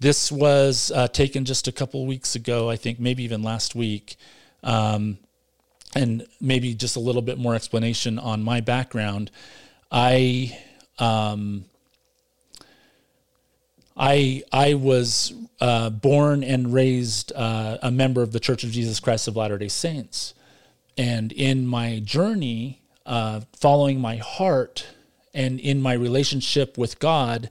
This 0.00 0.32
was 0.32 0.90
uh, 0.92 1.06
taken 1.06 1.44
just 1.44 1.68
a 1.68 1.72
couple 1.72 2.04
weeks 2.04 2.34
ago, 2.34 2.68
I 2.68 2.74
think, 2.74 2.98
maybe 2.98 3.22
even 3.22 3.44
last 3.44 3.76
week. 3.76 4.16
Um, 4.64 5.18
and 5.94 6.26
maybe 6.40 6.74
just 6.74 6.96
a 6.96 6.98
little 6.98 7.22
bit 7.22 7.38
more 7.38 7.54
explanation 7.54 8.18
on 8.18 8.42
my 8.42 8.60
background. 8.60 9.30
I 9.88 10.58
um, 10.98 11.66
I 13.96 14.42
I 14.52 14.74
was 14.74 15.32
uh, 15.60 15.90
born 15.90 16.42
and 16.42 16.74
raised 16.74 17.32
uh, 17.36 17.78
a 17.82 17.92
member 17.92 18.20
of 18.20 18.32
the 18.32 18.40
Church 18.40 18.64
of 18.64 18.72
Jesus 18.72 18.98
Christ 18.98 19.28
of 19.28 19.36
Latter 19.36 19.58
Day 19.58 19.68
Saints, 19.68 20.34
and 20.98 21.30
in 21.30 21.68
my 21.68 22.00
journey, 22.00 22.82
uh, 23.06 23.42
following 23.52 24.00
my 24.00 24.16
heart, 24.16 24.88
and 25.36 25.60
in 25.60 25.82
my 25.82 25.92
relationship 25.92 26.78
with 26.78 26.98
God, 26.98 27.50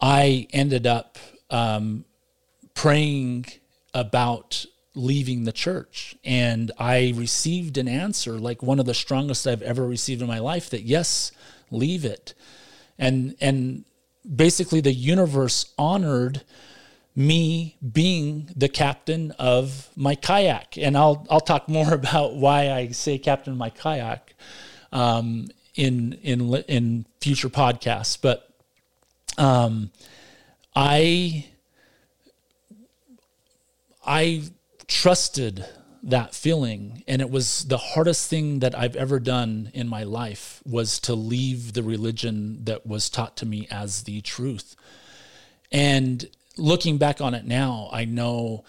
I 0.00 0.46
ended 0.52 0.86
up 0.86 1.18
um, 1.50 2.04
praying 2.74 3.46
about 3.94 4.66
leaving 4.94 5.44
the 5.44 5.52
church. 5.52 6.14
And 6.24 6.70
I 6.78 7.14
received 7.16 7.78
an 7.78 7.88
answer, 7.88 8.32
like 8.32 8.62
one 8.62 8.78
of 8.78 8.84
the 8.84 8.94
strongest 8.94 9.46
I've 9.46 9.62
ever 9.62 9.86
received 9.86 10.20
in 10.20 10.28
my 10.28 10.38
life, 10.38 10.68
that 10.70 10.82
yes, 10.82 11.32
leave 11.70 12.04
it. 12.04 12.34
And 12.98 13.34
and 13.40 13.84
basically 14.34 14.80
the 14.80 14.92
universe 14.92 15.72
honored 15.78 16.42
me 17.14 17.78
being 17.92 18.50
the 18.54 18.68
captain 18.68 19.30
of 19.38 19.88
my 19.96 20.14
kayak. 20.14 20.76
And 20.76 20.98
I'll 20.98 21.26
I'll 21.30 21.40
talk 21.40 21.66
more 21.78 21.94
about 21.94 22.36
why 22.36 22.70
I 22.72 22.88
say 22.88 23.16
captain 23.16 23.54
of 23.54 23.58
my 23.58 23.70
kayak 23.70 24.34
um, 24.92 25.48
in 25.76 26.14
in 26.22 26.54
in 26.68 27.06
future 27.20 27.48
podcasts. 27.48 28.18
But 28.20 28.48
um, 29.38 29.90
I 30.74 31.46
I 34.04 34.42
trusted 34.88 35.64
that 36.02 36.34
feeling 36.34 37.02
and 37.08 37.20
it 37.20 37.28
was 37.28 37.64
the 37.64 37.78
hardest 37.78 38.30
thing 38.30 38.60
that 38.60 38.78
I've 38.78 38.94
ever 38.94 39.18
done 39.18 39.72
in 39.74 39.88
my 39.88 40.04
life 40.04 40.62
was 40.64 41.00
to 41.00 41.14
leave 41.14 41.72
the 41.72 41.82
religion 41.82 42.64
that 42.64 42.86
was 42.86 43.10
taught 43.10 43.36
to 43.38 43.46
me 43.46 43.66
as 43.72 44.04
the 44.04 44.20
truth. 44.20 44.76
And 45.72 46.24
looking 46.56 46.98
back 46.98 47.20
on 47.20 47.34
it 47.34 47.44
now, 47.44 47.88
I 47.92 48.04
know 48.04 48.64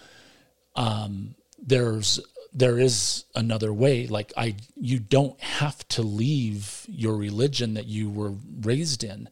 um, 0.74 1.36
there's 1.64 2.18
there 2.58 2.78
is 2.78 3.24
another 3.34 3.72
way. 3.72 4.06
Like 4.06 4.32
i 4.36 4.56
you 4.76 4.98
don't 4.98 5.40
have 5.40 5.86
to 5.88 6.02
leave 6.02 6.84
your 6.88 7.16
religion 7.16 7.74
that 7.74 7.86
you 7.86 8.10
were 8.10 8.34
raised 8.60 9.04
in. 9.04 9.28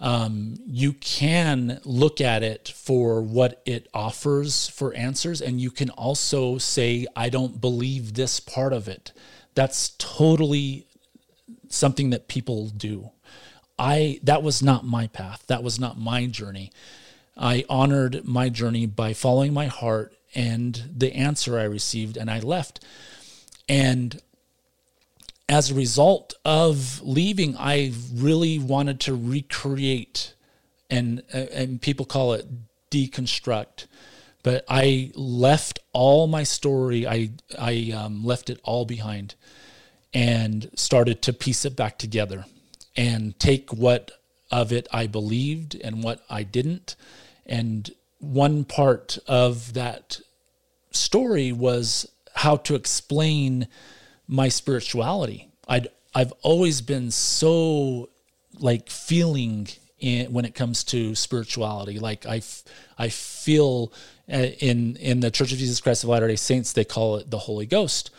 Um, 0.00 0.58
you 0.64 0.92
can 0.92 1.80
look 1.84 2.20
at 2.20 2.44
it 2.44 2.68
for 2.68 3.20
what 3.20 3.60
it 3.66 3.88
offers 3.92 4.68
for 4.68 4.94
answers 4.94 5.40
and 5.40 5.60
you 5.60 5.72
can 5.72 5.90
also 5.90 6.56
say 6.58 7.04
i 7.16 7.28
don't 7.28 7.60
believe 7.60 8.14
this 8.14 8.38
part 8.38 8.72
of 8.72 8.86
it. 8.86 9.12
That's 9.54 9.90
totally 9.98 10.86
something 11.68 12.10
that 12.10 12.28
people 12.28 12.68
do. 12.68 13.10
I 13.78 14.20
that 14.24 14.42
was 14.42 14.62
not 14.62 14.84
my 14.84 15.06
path. 15.06 15.44
That 15.46 15.62
was 15.62 15.80
not 15.80 15.98
my 15.98 16.26
journey. 16.26 16.70
I 17.36 17.64
honored 17.68 18.24
my 18.24 18.48
journey 18.48 18.86
by 18.86 19.14
following 19.14 19.52
my 19.52 19.66
heart 19.66 20.12
and 20.34 20.90
the 20.96 21.14
answer 21.14 21.58
I 21.58 21.64
received, 21.64 22.16
and 22.16 22.30
I 22.30 22.40
left. 22.40 22.84
And 23.68 24.20
as 25.48 25.70
a 25.70 25.74
result 25.74 26.34
of 26.44 27.00
leaving, 27.02 27.56
I 27.56 27.92
really 28.14 28.58
wanted 28.58 29.00
to 29.00 29.14
recreate, 29.14 30.34
and 30.90 31.22
and 31.32 31.80
people 31.80 32.04
call 32.04 32.34
it 32.34 32.46
deconstruct. 32.90 33.86
But 34.42 34.64
I 34.68 35.10
left 35.14 35.80
all 35.92 36.26
my 36.26 36.42
story. 36.42 37.06
I 37.06 37.30
I 37.58 37.92
um, 37.94 38.24
left 38.24 38.50
it 38.50 38.60
all 38.62 38.84
behind, 38.84 39.34
and 40.12 40.70
started 40.74 41.22
to 41.22 41.32
piece 41.32 41.64
it 41.64 41.76
back 41.76 41.98
together, 41.98 42.44
and 42.96 43.38
take 43.38 43.72
what 43.72 44.10
of 44.50 44.72
it 44.72 44.86
I 44.92 45.06
believed 45.06 45.74
and 45.74 46.02
what 46.02 46.24
I 46.30 46.42
didn't, 46.42 46.96
and 47.46 47.90
one 48.18 48.64
part 48.64 49.18
of 49.26 49.74
that 49.74 50.20
story 50.90 51.52
was 51.52 52.10
how 52.34 52.56
to 52.56 52.74
explain 52.74 53.68
my 54.26 54.48
spirituality. 54.48 55.48
I'd 55.66 55.88
I've 56.14 56.32
always 56.42 56.80
been 56.80 57.10
so 57.10 58.10
like 58.58 58.90
feeling 58.90 59.68
in, 60.00 60.32
when 60.32 60.44
it 60.44 60.54
comes 60.54 60.84
to 60.84 61.14
spirituality. 61.14 61.98
Like 61.98 62.26
I, 62.26 62.42
I 62.98 63.08
feel 63.08 63.92
uh, 64.32 64.36
in 64.36 64.96
in 64.96 65.20
the 65.20 65.30
Church 65.30 65.52
of 65.52 65.58
Jesus 65.58 65.80
Christ 65.80 66.04
of 66.04 66.10
Latter 66.10 66.28
Day 66.28 66.36
Saints 66.36 66.72
they 66.72 66.84
call 66.84 67.16
it 67.16 67.30
the 67.30 67.38
Holy 67.38 67.66
Ghost, 67.66 68.10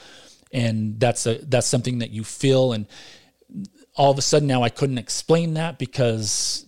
and 0.51 0.99
that's 0.99 1.25
a 1.25 1.35
that's 1.35 1.67
something 1.67 1.99
that 1.99 2.11
you 2.11 2.23
feel. 2.23 2.73
And 2.73 2.87
all 3.95 4.11
of 4.11 4.17
a 4.17 4.21
sudden 4.21 4.47
now 4.47 4.63
I 4.63 4.69
couldn't 4.69 4.97
explain 4.97 5.55
that 5.55 5.77
because 5.79 6.65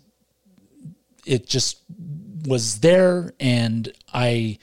it 1.25 1.47
just 1.47 1.77
was 2.45 2.79
there 2.79 3.33
and 3.39 3.91
I 4.13 4.59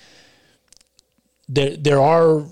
there 1.49 1.77
there 1.77 2.01
are 2.01 2.45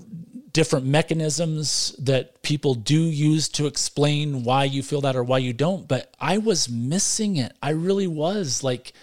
different 0.53 0.85
mechanisms 0.85 1.95
that 1.99 2.41
people 2.41 2.73
do 2.73 2.99
use 2.99 3.47
to 3.47 3.67
explain 3.67 4.43
why 4.43 4.63
you 4.63 4.81
feel 4.81 5.01
that 5.01 5.15
or 5.15 5.23
why 5.23 5.37
you 5.37 5.53
don't 5.53 5.87
but 5.87 6.13
I 6.19 6.37
was 6.39 6.69
missing 6.69 7.37
it. 7.37 7.55
I 7.61 7.71
really 7.71 8.07
was. 8.07 8.63
Like 8.63 8.93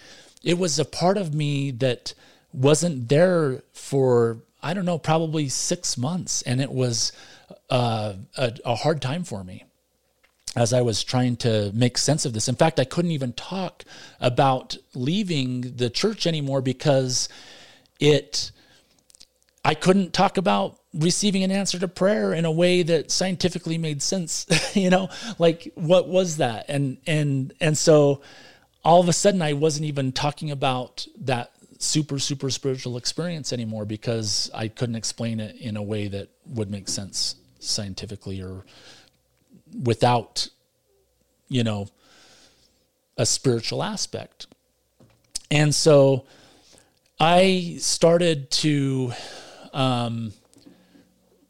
it 0.43 0.57
was 0.57 0.79
a 0.79 0.85
part 0.85 1.17
of 1.17 1.33
me 1.33 1.71
that 1.71 2.13
wasn't 2.53 3.09
there 3.09 3.63
for 3.73 4.39
I 4.61 4.73
don't 4.73 4.85
know 4.85 4.97
probably 4.97 5.49
6 5.49 5.97
months 5.97 6.41
and 6.41 6.59
it 6.59 6.71
was 6.71 7.11
uh, 7.69 8.13
a, 8.37 8.53
a 8.65 8.75
hard 8.75 9.01
time 9.01 9.23
for 9.23 9.43
me 9.43 9.63
as 10.55 10.71
I 10.71 10.81
was 10.81 11.03
trying 11.03 11.35
to 11.37 11.71
make 11.73 11.97
sense 11.97 12.25
of 12.25 12.33
this. 12.33 12.47
In 12.47 12.55
fact, 12.55 12.79
I 12.79 12.85
couldn't 12.85 13.11
even 13.11 13.33
talk 13.33 13.83
about 14.19 14.77
leaving 14.93 15.75
the 15.75 15.89
church 15.89 16.25
anymore 16.25 16.61
because 16.61 17.29
it 17.99 18.51
I 19.63 19.73
couldn't 19.73 20.13
talk 20.13 20.37
about 20.37 20.79
receiving 20.93 21.43
an 21.43 21.51
answer 21.51 21.79
to 21.79 21.87
prayer 21.87 22.33
in 22.33 22.45
a 22.45 22.51
way 22.51 22.83
that 22.83 23.11
scientifically 23.11 23.77
made 23.77 24.01
sense 24.01 24.45
you 24.75 24.89
know 24.89 25.09
like 25.39 25.71
what 25.75 26.07
was 26.07 26.37
that 26.37 26.65
and 26.69 26.97
and 27.05 27.53
and 27.59 27.77
so 27.77 28.21
all 28.83 29.01
of 29.01 29.09
a 29.09 29.13
sudden 29.13 29.41
I 29.41 29.53
wasn't 29.53 29.85
even 29.85 30.11
talking 30.11 30.51
about 30.51 31.05
that 31.21 31.51
super 31.79 32.19
super 32.19 32.49
spiritual 32.49 32.95
experience 32.95 33.51
anymore 33.51 33.85
because 33.85 34.49
I 34.53 34.69
couldn't 34.69 34.95
explain 34.95 35.39
it 35.39 35.57
in 35.57 35.75
a 35.75 35.83
way 35.83 36.07
that 36.07 36.29
would 36.47 36.71
make 36.71 36.87
sense 36.87 37.35
scientifically 37.59 38.41
or 38.41 38.63
without 39.83 40.49
you 41.47 41.63
know 41.63 41.87
a 43.17 43.25
spiritual 43.25 43.81
aspect 43.81 44.47
and 45.51 45.73
so 45.73 46.25
I 47.19 47.77
started 47.79 48.51
to 48.51 49.13
um, 49.73 50.33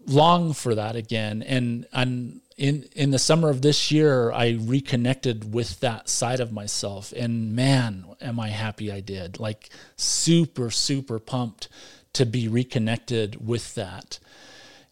long 0.06 0.54
for 0.54 0.76
that 0.76 0.96
again. 0.96 1.42
And, 1.44 1.88
and 1.94 2.42
in, 2.58 2.88
in 2.96 3.12
the 3.12 3.20
summer 3.20 3.50
of 3.50 3.62
this 3.62 3.92
year, 3.92 4.32
I 4.32 4.58
reconnected 4.62 5.54
with 5.54 5.80
that 5.80 6.10
side 6.10 6.40
of 6.40 6.52
myself. 6.52 7.14
And 7.16 7.56
man, 7.56 8.06
am 8.22 8.40
I 8.40 8.50
happy 8.50 8.92
I 8.92 9.00
did. 9.00 9.40
Like, 9.40 9.70
super, 9.96 10.70
super 10.70 11.20
pumped 11.20 11.68
to 12.14 12.26
be 12.26 12.48
reconnected 12.48 13.46
with 13.46 13.76
that. 13.76 14.20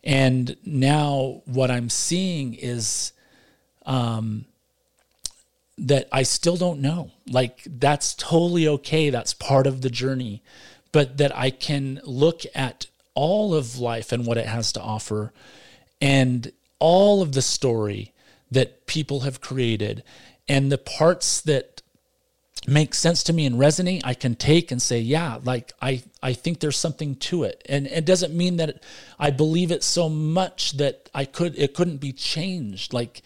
And 0.03 0.57
now 0.65 1.41
what 1.45 1.71
I'm 1.71 1.89
seeing 1.89 2.53
is 2.55 3.13
um, 3.85 4.45
that 5.77 6.07
I 6.11 6.23
still 6.23 6.57
don't 6.57 6.81
know. 6.81 7.11
Like, 7.27 7.61
that's 7.65 8.13
totally 8.13 8.67
okay. 8.67 9.09
That's 9.09 9.33
part 9.33 9.65
of 9.65 9.81
the 9.81 9.89
journey. 9.89 10.43
But 10.91 11.17
that 11.17 11.35
I 11.35 11.49
can 11.49 12.01
look 12.03 12.41
at 12.53 12.87
all 13.15 13.53
of 13.53 13.79
life 13.79 14.11
and 14.11 14.25
what 14.25 14.37
it 14.37 14.45
has 14.45 14.71
to 14.73 14.81
offer 14.81 15.33
and 16.01 16.51
all 16.79 17.21
of 17.21 17.31
the 17.31 17.41
story 17.41 18.11
that 18.51 18.85
people 18.87 19.21
have 19.21 19.39
created 19.39 20.03
and 20.47 20.71
the 20.71 20.77
parts 20.77 21.41
that 21.41 21.72
make 22.67 22.93
sense 22.93 23.23
to 23.23 23.33
me 23.33 23.45
and 23.45 23.55
resonate 23.55 24.01
i 24.03 24.13
can 24.13 24.35
take 24.35 24.71
and 24.71 24.81
say 24.81 24.99
yeah 24.99 25.39
like 25.43 25.73
i 25.81 26.01
i 26.21 26.33
think 26.33 26.59
there's 26.59 26.77
something 26.77 27.15
to 27.15 27.43
it. 27.43 27.61
And 27.67 27.87
it 27.87 28.05
doesn't 28.05 28.33
mean 28.33 28.57
that 28.57 28.83
i 29.19 29.31
believe 29.31 29.71
it 29.71 29.83
so 29.83 30.09
much 30.09 30.73
that 30.77 31.09
i 31.13 31.25
could 31.25 31.57
it 31.57 31.73
couldn't 31.73 31.97
be 31.97 32.13
changed. 32.13 32.93
Like 32.93 33.21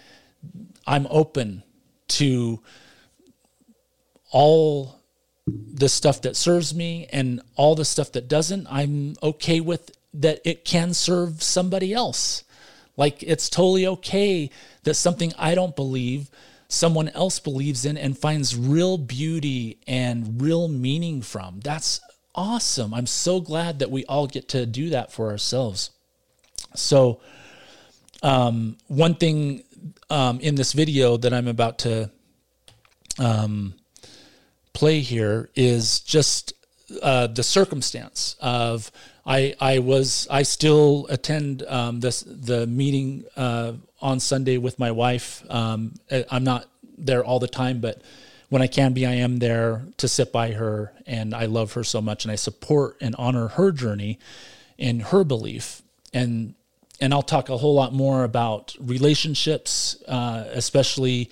i'm 0.85 1.07
open 1.09 1.63
to 2.09 2.61
all 4.31 4.97
the 5.47 5.89
stuff 5.89 6.21
that 6.21 6.35
serves 6.35 6.75
me 6.75 7.07
and 7.11 7.41
all 7.55 7.75
the 7.75 7.85
stuff 7.85 8.11
that 8.13 8.27
doesn't, 8.27 8.67
I'm 8.69 9.15
okay 9.23 9.61
with 9.61 9.91
that 10.13 10.41
it 10.43 10.65
can 10.65 10.93
serve 10.93 11.41
somebody 11.41 11.93
else. 11.93 12.43
Like 12.97 13.23
it's 13.23 13.49
totally 13.49 13.87
okay 13.87 14.49
that 14.83 14.95
something 14.95 15.33
I 15.37 15.55
don't 15.55 15.75
believe, 15.75 16.29
someone 16.69 17.09
else 17.09 17.39
believes 17.39 17.85
in 17.85 17.97
and 17.97 18.17
finds 18.17 18.55
real 18.55 18.97
beauty 18.97 19.79
and 19.87 20.41
real 20.41 20.67
meaning 20.67 21.21
from. 21.21 21.59
That's 21.61 22.01
awesome. 22.35 22.93
I'm 22.93 23.07
so 23.07 23.39
glad 23.39 23.79
that 23.79 23.91
we 23.91 24.05
all 24.05 24.27
get 24.27 24.49
to 24.49 24.65
do 24.65 24.89
that 24.89 25.11
for 25.11 25.29
ourselves. 25.29 25.91
So, 26.75 27.21
um, 28.23 28.77
one 28.87 29.15
thing 29.15 29.63
um, 30.09 30.39
in 30.39 30.55
this 30.55 30.73
video 30.73 31.17
that 31.17 31.33
I'm 31.33 31.47
about 31.47 31.79
to 31.79 32.11
um, 33.19 33.75
play 34.73 34.99
here 34.99 35.49
is 35.55 35.99
just 35.99 36.53
uh, 37.01 37.27
the 37.27 37.43
circumstance 37.43 38.35
of 38.39 38.91
I 39.27 39.53
I 39.59 39.79
was 39.79 40.27
I 40.31 40.43
still 40.43 41.05
attend 41.09 41.63
um, 41.67 41.99
this 41.99 42.21
the 42.21 42.65
meeting 42.65 43.25
uh, 43.35 43.73
on 44.01 44.19
Sunday 44.21 44.57
with 44.57 44.79
my 44.79 44.91
wife. 44.91 45.43
Um, 45.49 45.95
I'm 46.31 46.45
not 46.45 46.67
there 46.97 47.23
all 47.23 47.39
the 47.39 47.49
time, 47.49 47.81
but 47.81 48.01
when 48.49 48.61
I 48.61 48.67
can 48.67 48.93
be, 48.93 49.05
I 49.05 49.15
am 49.15 49.39
there 49.39 49.83
to 49.97 50.07
sit 50.07 50.31
by 50.31 50.53
her, 50.53 50.93
and 51.05 51.35
I 51.35 51.45
love 51.45 51.73
her 51.73 51.83
so 51.83 52.01
much, 52.01 52.23
and 52.23 52.31
I 52.31 52.35
support 52.35 52.95
and 53.01 53.13
honor 53.19 53.49
her 53.49 53.73
journey 53.73 54.17
and 54.79 55.01
her 55.01 55.25
belief, 55.25 55.81
and 56.13 56.53
and 57.01 57.13
I'll 57.13 57.21
talk 57.21 57.49
a 57.49 57.57
whole 57.57 57.75
lot 57.75 57.93
more 57.93 58.23
about 58.23 58.75
relationships, 58.79 60.01
uh, 60.07 60.45
especially 60.53 61.29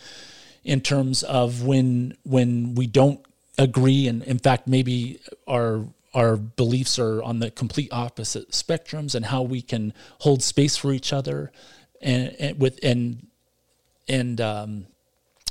in 0.66 0.82
terms 0.82 1.24
of 1.24 1.64
when 1.64 2.18
when 2.24 2.76
we 2.76 2.88
don't 2.88 3.22
agree 3.58 4.06
and 4.10 4.22
in 4.24 4.38
fact 4.38 4.68
maybe 4.68 5.18
our 5.48 5.86
our 6.16 6.38
beliefs 6.38 6.98
are 6.98 7.22
on 7.22 7.40
the 7.40 7.52
complete 7.52 7.90
opposite 7.92 8.52
spectrums 8.52 9.14
and 9.14 9.26
how 9.26 9.42
we 9.42 9.62
can 9.62 9.94
hold 10.20 10.42
space 10.42 10.78
for 10.78 10.94
each 10.94 11.12
other 11.12 11.52
and, 12.02 12.36
and 12.40 12.60
with 12.60 12.80
and 12.82 13.28
and 14.08 14.40
um, 14.40 14.88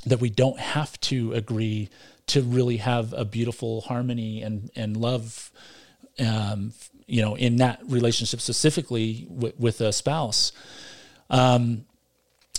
that 0.05 0.19
we 0.19 0.29
don't 0.29 0.59
have 0.59 0.99
to 1.01 1.33
agree 1.33 1.89
to 2.27 2.41
really 2.41 2.77
have 2.77 3.13
a 3.13 3.23
beautiful 3.23 3.81
harmony 3.81 4.41
and 4.41 4.71
and 4.75 4.97
love 4.97 5.51
um, 6.19 6.73
you 7.05 7.21
know 7.21 7.35
in 7.35 7.57
that 7.57 7.79
relationship 7.87 8.41
specifically 8.41 9.27
with, 9.29 9.57
with 9.59 9.81
a 9.81 9.93
spouse. 9.93 10.51
Um, 11.29 11.85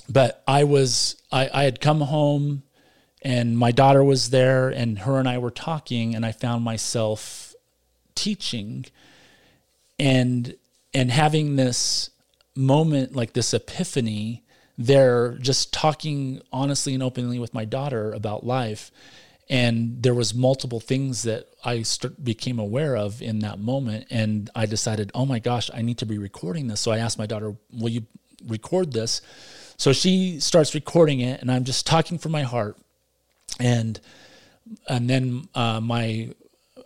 but 0.08 0.44
I 0.46 0.64
was 0.64 1.20
I, 1.32 1.50
I 1.52 1.62
had 1.64 1.80
come 1.80 2.00
home 2.00 2.62
and 3.22 3.58
my 3.58 3.72
daughter 3.72 4.04
was 4.04 4.30
there 4.30 4.68
and 4.68 5.00
her 5.00 5.18
and 5.18 5.28
I 5.28 5.38
were 5.38 5.50
talking 5.50 6.14
and 6.14 6.24
I 6.24 6.32
found 6.32 6.62
myself 6.62 7.45
teaching 8.16 8.86
and 9.98 10.56
and 10.92 11.10
having 11.10 11.56
this 11.56 12.10
moment 12.56 13.14
like 13.14 13.34
this 13.34 13.54
epiphany 13.54 14.42
there 14.78 15.36
just 15.38 15.72
talking 15.72 16.40
honestly 16.52 16.94
and 16.94 17.02
openly 17.02 17.38
with 17.38 17.54
my 17.54 17.64
daughter 17.64 18.12
about 18.12 18.44
life. 18.44 18.90
And 19.48 20.02
there 20.02 20.14
was 20.14 20.34
multiple 20.34 20.80
things 20.80 21.22
that 21.22 21.46
I 21.64 21.82
st- 21.82 22.22
became 22.22 22.58
aware 22.58 22.96
of 22.96 23.22
in 23.22 23.38
that 23.40 23.58
moment. 23.58 24.06
And 24.10 24.50
I 24.54 24.66
decided 24.66 25.10
oh 25.14 25.24
my 25.24 25.38
gosh 25.38 25.70
I 25.72 25.82
need 25.82 25.98
to 25.98 26.06
be 26.06 26.18
recording 26.18 26.66
this. 26.66 26.80
So 26.80 26.90
I 26.90 26.98
asked 26.98 27.18
my 27.18 27.26
daughter 27.26 27.54
will 27.72 27.88
you 27.88 28.06
record 28.46 28.92
this? 28.92 29.22
So 29.78 29.92
she 29.92 30.40
starts 30.40 30.74
recording 30.74 31.20
it 31.20 31.40
and 31.40 31.50
I'm 31.50 31.64
just 31.64 31.86
talking 31.86 32.18
from 32.18 32.32
my 32.32 32.42
heart. 32.42 32.76
And 33.60 33.98
and 34.88 35.08
then 35.08 35.48
uh, 35.54 35.80
my 35.80 36.30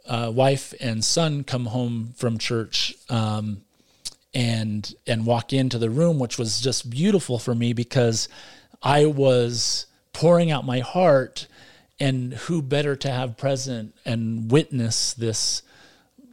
uh, 0.07 0.31
wife 0.35 0.75
and 0.81 1.05
son 1.05 1.45
come 1.45 1.67
home 1.67 2.13
from 2.17 2.39
church 2.39 2.95
um, 3.09 3.63
and 4.35 4.95
and 5.07 5.27
walk 5.27 5.53
into 5.53 5.79
the 5.79 5.91
room, 5.91 6.19
which 6.19 6.39
was 6.39 6.61
just 6.61 6.91
beautiful 6.91 7.39
for 7.39 7.55
me 7.55 7.73
because 7.73 8.29
I 8.83 9.07
was 9.07 9.87
pouring 10.13 10.51
out 10.51 10.65
my 10.65 10.81
heart, 10.81 11.47
and 11.99 12.35
who 12.35 12.63
better 12.63 12.97
to 12.97 13.11
have 13.11 13.37
present 13.37 13.95
and 14.05 14.51
witness 14.51 15.13
this, 15.15 15.63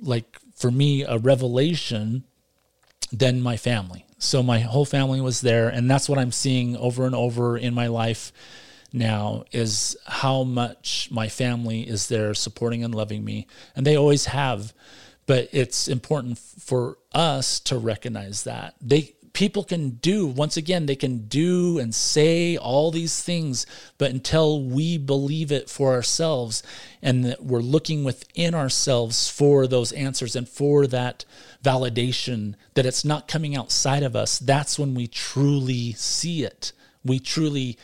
like 0.02 0.40
for 0.56 0.72
me, 0.72 1.04
a 1.04 1.18
revelation 1.18 2.24
than 3.12 3.42
my 3.42 3.58
family. 3.58 4.06
So 4.20 4.42
my 4.42 4.60
whole 4.60 4.86
family 4.86 5.22
was 5.22 5.42
there, 5.42 5.70
and 5.70 5.90
that's 5.90 6.10
what 6.10 6.18
I'm 6.18 6.32
seeing 6.32 6.76
over 6.78 7.06
and 7.06 7.14
over 7.14 7.58
in 7.58 7.74
my 7.74 7.88
life 7.88 8.32
now 8.98 9.44
is 9.52 9.96
how 10.06 10.44
much 10.44 11.10
my 11.12 11.30
family 11.30 11.88
is 11.88 12.08
there 12.08 12.34
supporting 12.34 12.84
and 12.84 12.94
loving 12.94 13.24
me. 13.24 13.48
And 13.76 13.86
they 13.86 13.96
always 13.96 14.26
have. 14.26 14.74
But 15.26 15.50
it's 15.52 15.88
important 15.88 16.38
for 16.38 16.98
us 17.14 17.60
to 17.62 17.78
recognize 17.78 18.44
that. 18.44 18.76
They 18.82 19.14
people 19.38 19.64
can 19.64 19.92
do 19.92 20.26
once 20.26 20.58
again 20.58 20.88
they 20.88 20.96
can 20.96 21.28
do 21.28 21.78
and 21.78 21.94
say 21.94 22.58
all 22.58 22.90
these 22.90 23.22
things 23.22 23.68
but 24.00 24.10
until 24.10 24.64
we 24.64 24.98
believe 24.98 25.52
it 25.52 25.70
for 25.70 25.94
ourselves 25.94 26.64
and 27.04 27.24
that 27.24 27.44
we're 27.44 27.60
looking 27.60 28.04
within 28.04 28.56
ourselves 28.56 29.30
for 29.30 29.68
those 29.68 29.92
answers 29.92 30.36
and 30.36 30.50
for 30.50 30.88
that 30.88 31.24
validation 31.64 32.56
that 32.74 32.88
it's 32.88 33.06
not 33.06 33.28
coming 33.28 33.56
outside 33.56 34.02
of 34.02 34.16
us 34.16 34.40
that's 34.40 34.80
when 34.80 34.96
we 34.96 35.06
truly 35.06 35.94
see 35.94 36.44
it 36.44 36.72
we 37.06 37.20
truly 37.20 37.78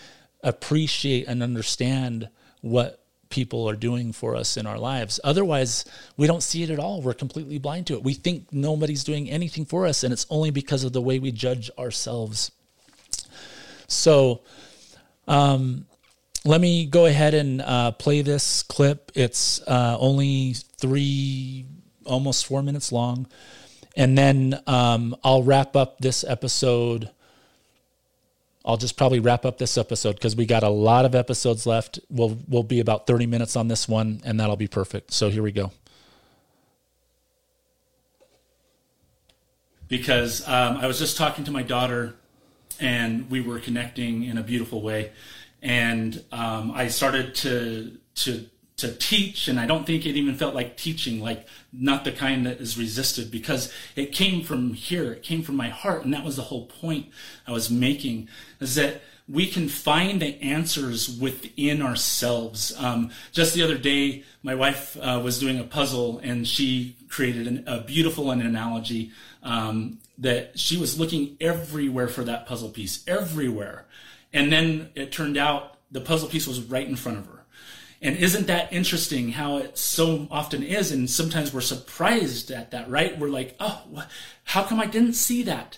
appreciate 0.44 1.28
and 1.28 1.42
understand 1.42 2.30
what 2.62 3.00
people 3.30 3.68
are 3.68 3.76
doing 3.76 4.12
for 4.12 4.36
us 4.36 4.58
in 4.58 4.68
our 4.68 4.78
lives. 4.78 5.20
Otherwise, 5.24 5.86
we 6.18 6.28
don't 6.28 6.44
see 6.44 6.62
it 6.62 6.70
at 6.70 6.78
all. 6.78 7.02
We're 7.02 7.14
completely 7.14 7.58
blind 7.58 7.88
to 7.88 7.96
it. 7.96 8.04
We 8.04 8.14
think 8.14 8.54
nobody's 8.54 9.04
doing 9.04 9.30
anything 9.30 9.66
for 9.66 9.88
us, 9.88 10.04
and 10.04 10.14
it's 10.14 10.28
only 10.30 10.52
because 10.52 10.84
of 10.84 10.94
the 10.94 11.02
way 11.02 11.18
we 11.18 11.32
judge 11.32 11.72
ourselves. 11.80 12.52
So, 13.88 14.42
um, 15.28 15.88
let 16.46 16.60
me 16.60 16.86
go 16.86 17.06
ahead 17.06 17.34
and 17.34 17.62
uh, 17.62 17.92
play 17.92 18.22
this 18.22 18.64
clip. 18.64 19.12
It's 19.16 19.62
uh, 19.66 19.98
only 20.00 20.54
three, 20.54 21.66
almost 22.06 22.46
four 22.46 22.62
minutes 22.62 22.92
long. 22.92 23.28
And 23.96 24.18
then 24.18 24.60
um, 24.68 25.16
I'll 25.24 25.44
wrap 25.44 25.76
up 25.76 26.00
this 26.00 26.24
episode 26.24 27.10
I'll 28.66 28.78
just 28.78 28.96
probably 28.98 29.20
wrap 29.20 29.46
up 29.46 29.58
this 29.58 29.78
episode 29.78 30.16
because 30.16 30.36
we 30.36 30.46
got 30.46 30.64
a 30.64 30.70
lot 30.70 31.06
of 31.06 31.16
episodes 31.16 31.66
left. 31.66 32.00
We'll 32.10 32.38
we'll 32.48 32.64
be 32.64 32.80
about 32.80 33.08
30 33.08 33.28
minutes 33.28 33.56
on 33.56 33.68
this 33.68 33.88
one 33.88 34.22
and 34.24 34.40
that'll 34.40 34.56
be 34.56 34.68
perfect. 34.68 35.12
So 35.12 35.30
here 35.30 35.44
we 35.44 35.52
go. 35.52 35.72
Because 39.90 40.48
um, 40.48 40.78
I 40.78 40.88
was 40.88 40.98
just 40.98 41.18
talking 41.18 41.44
to 41.46 41.52
my 41.52 41.62
daughter 41.62 42.16
and 42.80 43.30
we 43.30 43.42
were 43.42 43.60
connecting 43.60 44.24
in 44.24 44.38
a 44.38 44.44
beautiful 44.44 44.82
way. 44.82 45.12
And 45.62 46.24
um, 46.32 46.72
I 46.72 46.88
started 46.88 47.36
to 47.36 47.98
to 48.16 48.50
to 48.84 48.94
teach, 48.94 49.48
and 49.48 49.60
I 49.60 49.66
don't 49.66 49.86
think 49.86 50.06
it 50.06 50.16
even 50.16 50.36
felt 50.36 50.54
like 50.54 50.78
teaching, 50.78 51.20
like 51.20 51.48
not 51.72 52.04
the 52.04 52.12
kind 52.12 52.46
that 52.46 52.62
is 52.62 52.78
resisted, 52.78 53.32
because 53.32 53.74
it 53.96 54.12
came 54.12 54.44
from 54.44 54.74
here, 54.74 55.14
it 55.14 55.24
came 55.24 55.42
from 55.42 55.56
my 55.56 55.70
heart, 55.70 56.06
and 56.06 56.14
that 56.14 56.24
was 56.24 56.36
the 56.36 56.44
whole 56.44 56.68
point 56.68 57.08
I 57.48 57.52
was 57.52 57.70
making, 57.70 58.30
is 58.60 58.76
that 58.76 59.02
we 59.28 59.48
can 59.48 59.70
find 59.70 60.22
the 60.22 60.42
answers 60.42 61.10
within 61.18 61.82
ourselves. 61.82 62.74
Um, 62.78 63.10
just 63.32 63.54
the 63.54 63.64
other 63.64 63.78
day, 63.78 64.24
my 64.44 64.54
wife 64.54 64.98
uh, 64.98 65.22
was 65.24 65.40
doing 65.40 65.60
a 65.60 65.64
puzzle, 65.64 66.20
and 66.22 66.48
she 66.48 66.96
created 67.08 67.48
an, 67.48 67.64
a 67.66 67.80
beautiful 67.82 68.32
an 68.32 68.42
analogy 68.42 69.12
um, 69.42 70.00
that 70.18 70.60
she 70.60 70.78
was 70.78 71.00
looking 71.00 71.38
everywhere 71.40 72.08
for 72.08 72.24
that 72.26 72.46
puzzle 72.46 72.70
piece, 72.70 73.04
everywhere. 73.08 73.86
And 74.34 74.52
then 74.52 74.90
it 74.96 75.12
turned 75.12 75.38
out 75.38 75.78
the 75.92 76.02
puzzle 76.02 76.28
piece 76.28 76.48
was 76.48 76.60
right 76.60 76.88
in 76.88 76.96
front 76.96 77.20
of 77.20 77.28
her. 77.28 77.43
And 78.04 78.18
isn't 78.18 78.48
that 78.48 78.74
interesting 78.74 79.32
how 79.32 79.58
it 79.58 79.78
so 79.78 80.28
often 80.30 80.62
is? 80.62 80.92
And 80.92 81.10
sometimes 81.10 81.54
we're 81.54 81.62
surprised 81.62 82.52
at 82.52 82.72
that, 82.72 82.90
right? 82.90 83.18
We're 83.18 83.30
like, 83.30 83.56
oh, 83.62 84.04
how 84.44 84.64
come 84.64 84.82
I 84.82 84.88
didn't 84.88 85.14
see 85.14 85.42
that? 85.44 85.78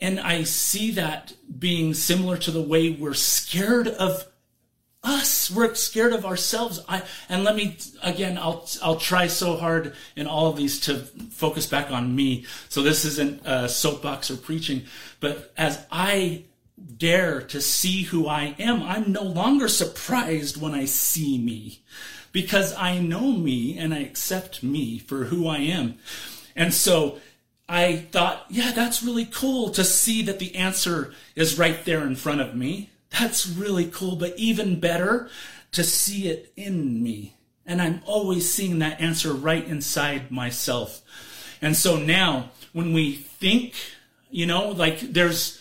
And 0.00 0.18
I 0.18 0.44
see 0.44 0.92
that 0.92 1.34
being 1.58 1.92
similar 1.92 2.38
to 2.38 2.50
the 2.50 2.62
way 2.62 2.90
we're 2.90 3.12
scared 3.12 3.86
of 3.86 4.24
us. 5.02 5.50
We're 5.50 5.74
scared 5.74 6.14
of 6.14 6.24
ourselves. 6.24 6.80
I, 6.88 7.02
and 7.28 7.44
let 7.44 7.54
me, 7.54 7.76
again, 8.02 8.38
I'll, 8.38 8.66
I'll 8.82 8.96
try 8.96 9.26
so 9.26 9.56
hard 9.56 9.94
in 10.16 10.26
all 10.26 10.46
of 10.46 10.56
these 10.56 10.80
to 10.82 10.96
focus 10.96 11.66
back 11.66 11.90
on 11.90 12.16
me. 12.16 12.46
So 12.70 12.82
this 12.82 13.04
isn't 13.04 13.42
a 13.44 13.68
soapbox 13.68 14.30
or 14.30 14.38
preaching, 14.38 14.84
but 15.20 15.52
as 15.58 15.84
I 15.92 16.44
dare 16.96 17.40
to 17.42 17.60
see 17.60 18.02
who 18.02 18.26
I 18.26 18.54
am, 18.58 18.82
I'm 18.82 19.12
no 19.12 19.22
longer 19.22 19.68
surprised 19.68 20.60
when 20.60 20.74
I 20.74 20.84
see 20.84 21.38
me 21.38 21.82
because 22.32 22.74
I 22.74 22.98
know 22.98 23.32
me 23.32 23.78
and 23.78 23.94
I 23.94 24.00
accept 24.00 24.62
me 24.62 24.98
for 24.98 25.24
who 25.24 25.46
I 25.46 25.58
am. 25.58 25.98
And 26.54 26.74
so 26.74 27.18
I 27.68 27.96
thought, 27.96 28.46
yeah, 28.48 28.72
that's 28.72 29.02
really 29.02 29.26
cool 29.26 29.70
to 29.70 29.84
see 29.84 30.22
that 30.22 30.38
the 30.38 30.54
answer 30.56 31.12
is 31.34 31.58
right 31.58 31.84
there 31.84 32.06
in 32.06 32.16
front 32.16 32.40
of 32.40 32.54
me. 32.54 32.90
That's 33.10 33.46
really 33.46 33.86
cool, 33.86 34.16
but 34.16 34.36
even 34.36 34.80
better 34.80 35.28
to 35.72 35.84
see 35.84 36.28
it 36.28 36.52
in 36.56 37.02
me. 37.02 37.34
And 37.66 37.82
I'm 37.82 38.00
always 38.06 38.50
seeing 38.50 38.78
that 38.78 39.00
answer 39.00 39.32
right 39.32 39.66
inside 39.66 40.30
myself. 40.30 41.02
And 41.60 41.76
so 41.76 41.98
now 41.98 42.50
when 42.72 42.92
we 42.92 43.12
think, 43.12 43.74
you 44.30 44.46
know, 44.46 44.70
like 44.70 45.00
there's, 45.00 45.57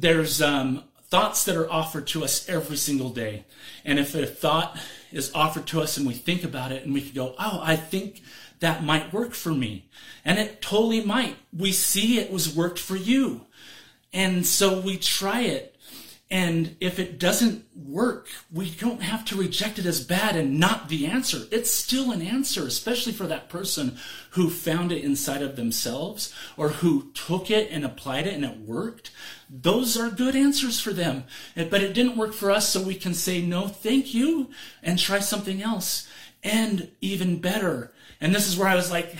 there's, 0.00 0.42
um, 0.42 0.84
thoughts 1.08 1.44
that 1.44 1.56
are 1.56 1.70
offered 1.70 2.08
to 2.08 2.24
us 2.24 2.48
every 2.48 2.76
single 2.76 3.10
day. 3.10 3.44
And 3.84 4.00
if 4.00 4.14
a 4.16 4.26
thought 4.26 4.76
is 5.12 5.32
offered 5.32 5.66
to 5.68 5.80
us 5.80 5.96
and 5.96 6.06
we 6.06 6.14
think 6.14 6.42
about 6.42 6.72
it 6.72 6.84
and 6.84 6.92
we 6.92 7.02
can 7.02 7.14
go, 7.14 7.36
oh, 7.38 7.60
I 7.62 7.76
think 7.76 8.22
that 8.58 8.82
might 8.82 9.12
work 9.12 9.32
for 9.32 9.52
me. 9.52 9.88
And 10.24 10.38
it 10.38 10.60
totally 10.60 11.04
might. 11.04 11.36
We 11.56 11.70
see 11.70 12.18
it 12.18 12.32
was 12.32 12.56
worked 12.56 12.78
for 12.78 12.96
you. 12.96 13.46
And 14.12 14.44
so 14.44 14.80
we 14.80 14.96
try 14.96 15.42
it 15.42 15.73
and 16.34 16.74
if 16.80 16.98
it 16.98 17.20
doesn't 17.20 17.64
work, 17.76 18.26
we 18.52 18.68
don't 18.68 19.02
have 19.02 19.24
to 19.26 19.36
reject 19.36 19.78
it 19.78 19.86
as 19.86 20.04
bad 20.04 20.34
and 20.34 20.58
not 20.58 20.88
the 20.88 21.06
answer. 21.06 21.42
It's 21.52 21.70
still 21.70 22.10
an 22.10 22.22
answer, 22.22 22.66
especially 22.66 23.12
for 23.12 23.28
that 23.28 23.48
person 23.48 23.98
who 24.30 24.50
found 24.50 24.90
it 24.90 25.04
inside 25.04 25.42
of 25.42 25.54
themselves 25.54 26.34
or 26.56 26.70
who 26.70 27.12
took 27.12 27.52
it 27.52 27.70
and 27.70 27.84
applied 27.84 28.26
it 28.26 28.34
and 28.34 28.44
it 28.44 28.58
worked. 28.58 29.12
Those 29.48 29.96
are 29.96 30.10
good 30.10 30.34
answers 30.34 30.80
for 30.80 30.92
them. 30.92 31.22
But 31.54 31.84
it 31.84 31.94
didn't 31.94 32.16
work 32.16 32.32
for 32.32 32.50
us, 32.50 32.68
so 32.68 32.82
we 32.82 32.96
can 32.96 33.14
say 33.14 33.40
no, 33.40 33.68
thank 33.68 34.12
you, 34.12 34.50
and 34.82 34.98
try 34.98 35.20
something 35.20 35.62
else. 35.62 36.08
And 36.42 36.90
even 37.00 37.40
better, 37.40 37.92
and 38.20 38.34
this 38.34 38.46
is 38.48 38.56
where 38.56 38.68
I 38.68 38.74
was 38.74 38.90
like, 38.90 39.14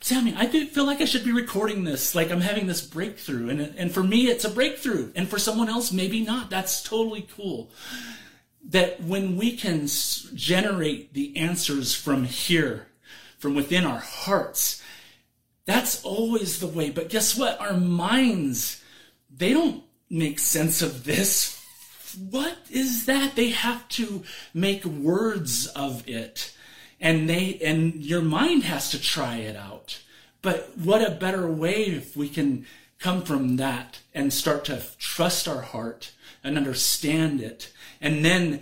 Sammy, 0.00 0.34
I 0.36 0.46
feel 0.46 0.84
like 0.84 1.00
I 1.00 1.04
should 1.04 1.24
be 1.24 1.32
recording 1.32 1.84
this. 1.84 2.14
Like 2.14 2.30
I'm 2.30 2.40
having 2.40 2.66
this 2.66 2.80
breakthrough. 2.80 3.50
And, 3.50 3.60
and 3.60 3.92
for 3.92 4.02
me, 4.02 4.28
it's 4.28 4.44
a 4.44 4.50
breakthrough. 4.50 5.12
And 5.14 5.28
for 5.28 5.38
someone 5.38 5.68
else, 5.68 5.92
maybe 5.92 6.20
not. 6.20 6.50
That's 6.50 6.82
totally 6.82 7.28
cool. 7.36 7.70
That 8.64 9.02
when 9.02 9.36
we 9.36 9.56
can 9.56 9.86
generate 10.34 11.14
the 11.14 11.36
answers 11.36 11.94
from 11.94 12.24
here, 12.24 12.88
from 13.38 13.54
within 13.54 13.84
our 13.84 14.00
hearts, 14.00 14.82
that's 15.64 16.02
always 16.02 16.60
the 16.60 16.66
way. 16.66 16.90
But 16.90 17.10
guess 17.10 17.36
what? 17.36 17.60
Our 17.60 17.74
minds, 17.74 18.82
they 19.30 19.52
don't 19.52 19.84
make 20.10 20.38
sense 20.38 20.82
of 20.82 21.04
this. 21.04 21.62
What 22.18 22.56
is 22.70 23.06
that? 23.06 23.36
They 23.36 23.50
have 23.50 23.86
to 23.90 24.24
make 24.54 24.84
words 24.84 25.66
of 25.68 26.08
it 26.08 26.54
and 27.00 27.28
they 27.28 27.58
and 27.64 27.94
your 28.04 28.22
mind 28.22 28.64
has 28.64 28.90
to 28.90 29.00
try 29.00 29.36
it 29.36 29.56
out 29.56 30.00
but 30.42 30.70
what 30.76 31.06
a 31.06 31.10
better 31.10 31.50
way 31.50 31.84
if 31.84 32.16
we 32.16 32.28
can 32.28 32.66
come 32.98 33.22
from 33.22 33.56
that 33.56 34.00
and 34.14 34.32
start 34.32 34.64
to 34.64 34.82
trust 34.98 35.46
our 35.46 35.62
heart 35.62 36.12
and 36.42 36.56
understand 36.56 37.40
it 37.40 37.72
and 38.00 38.24
then 38.24 38.60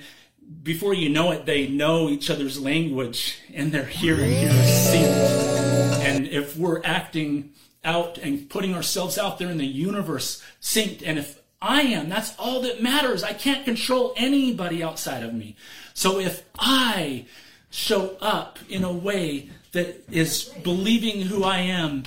before 0.62 0.94
you 0.94 1.08
know 1.08 1.32
it 1.32 1.46
they 1.46 1.66
know 1.66 2.08
each 2.08 2.30
other's 2.30 2.60
language 2.60 3.40
and 3.54 3.72
they're 3.72 3.84
hearing 3.84 4.30
synced 4.30 5.98
and 6.00 6.26
if 6.28 6.56
we're 6.56 6.82
acting 6.84 7.50
out 7.84 8.18
and 8.18 8.50
putting 8.50 8.74
ourselves 8.74 9.16
out 9.16 9.38
there 9.38 9.50
in 9.50 9.58
the 9.58 9.66
universe 9.66 10.42
synced 10.60 11.02
and 11.04 11.18
if 11.18 11.40
I 11.60 11.82
am. 11.82 12.08
That's 12.08 12.36
all 12.38 12.60
that 12.62 12.82
matters. 12.82 13.22
I 13.24 13.32
can't 13.32 13.64
control 13.64 14.12
anybody 14.16 14.82
outside 14.82 15.22
of 15.22 15.34
me. 15.34 15.56
So 15.94 16.20
if 16.20 16.44
I 16.58 17.26
show 17.76 18.16
up 18.22 18.58
in 18.70 18.82
a 18.84 18.92
way 18.92 19.50
that 19.72 20.02
is 20.10 20.44
believing 20.64 21.20
who 21.20 21.44
I 21.44 21.58
am 21.58 22.04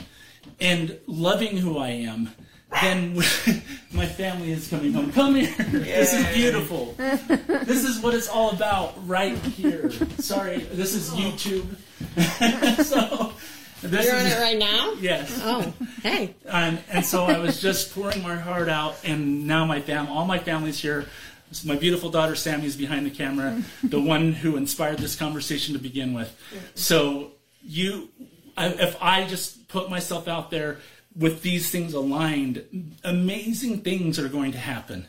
and 0.60 0.98
loving 1.06 1.58
who 1.58 1.78
I 1.78 1.90
am, 1.90 2.34
then 2.82 3.16
my 3.94 4.08
family 4.08 4.52
is 4.52 4.68
coming 4.68 4.94
home. 4.94 5.12
Come 5.12 5.36
here. 5.36 5.54
Yay. 5.72 5.80
This 5.80 6.14
is 6.14 6.26
beautiful. 6.36 6.96
this 6.98 7.84
is 7.84 8.00
what 8.02 8.16
it's 8.16 8.28
all 8.28 8.50
about 8.50 8.96
right 9.08 9.38
here. 9.38 9.92
Sorry, 10.18 10.58
this 10.58 10.96
is 10.96 11.12
oh. 11.14 11.18
YouTube. 11.18 12.84
so 12.84 13.34
this 13.82 14.06
You're 14.06 14.16
on 14.16 14.26
it 14.26 14.40
right 14.40 14.58
now? 14.58 14.94
Yes. 15.00 15.40
Oh, 15.44 15.74
hey. 16.02 16.36
and, 16.46 16.80
and 16.90 17.06
so 17.06 17.26
I 17.26 17.38
was 17.38 17.62
just 17.62 17.94
pouring 17.94 18.22
my 18.22 18.36
heart 18.36 18.70
out, 18.70 18.98
and 19.04 19.48
now 19.48 19.66
my 19.66 19.82
fam, 19.82 20.08
all 20.08 20.26
my 20.26 20.40
family's 20.40 20.80
here. 20.80 21.06
So 21.52 21.68
my 21.68 21.76
beautiful 21.76 22.10
daughter 22.10 22.36
Sammy 22.36 22.66
is 22.66 22.76
behind 22.76 23.06
the 23.06 23.12
camera, 23.12 23.62
the 23.84 24.00
one 24.16 24.34
who 24.34 24.56
inspired 24.56 25.00
this 25.00 25.16
conversation 25.16 25.74
to 25.74 25.80
begin 25.80 26.14
with. 26.14 26.36
So 26.76 27.32
you, 27.64 28.10
if 28.58 28.96
I 29.02 29.26
just 29.26 29.68
put 29.68 29.90
myself 29.90 30.28
out 30.28 30.52
there 30.52 30.78
with 31.16 31.42
these 31.42 31.72
things 31.72 31.94
aligned, 31.94 32.94
amazing 33.04 33.82
things 33.82 34.20
are 34.20 34.30
going 34.30 34.52
to 34.52 34.60
happen. 34.60 35.08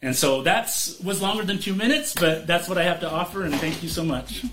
And 0.00 0.14
so 0.14 0.42
that's 0.42 1.00
was 1.00 1.20
longer 1.20 1.42
than 1.42 1.58
two 1.58 1.74
minutes, 1.74 2.14
but 2.14 2.46
that's 2.46 2.68
what 2.68 2.78
I 2.78 2.84
have 2.84 3.00
to 3.00 3.10
offer, 3.10 3.42
and 3.44 3.54
thank 3.54 3.82
you 3.82 3.88
so 3.88 4.04
much. 4.04 4.44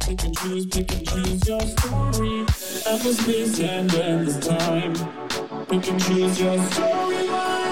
Pick 0.00 0.24
and 0.24 0.38
choose, 0.38 0.66
pick 0.66 0.90
and 0.92 1.06
choose 1.06 1.48
your 1.48 1.60
story. 1.60 2.46
Endless 2.86 3.60
and 3.60 3.94
endless 3.94 4.46
time. 4.46 5.27
You 5.70 5.80
can 5.80 5.98
choose 5.98 6.40
your 6.40 6.56
storyline. 6.56 7.68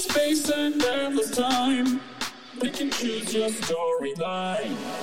Space 0.00 0.48
and 0.50 0.82
endless 0.82 1.30
time. 1.30 2.00
We 2.60 2.70
can 2.70 2.90
choose 2.90 3.34
your 3.34 3.50
storyline. 3.50 4.99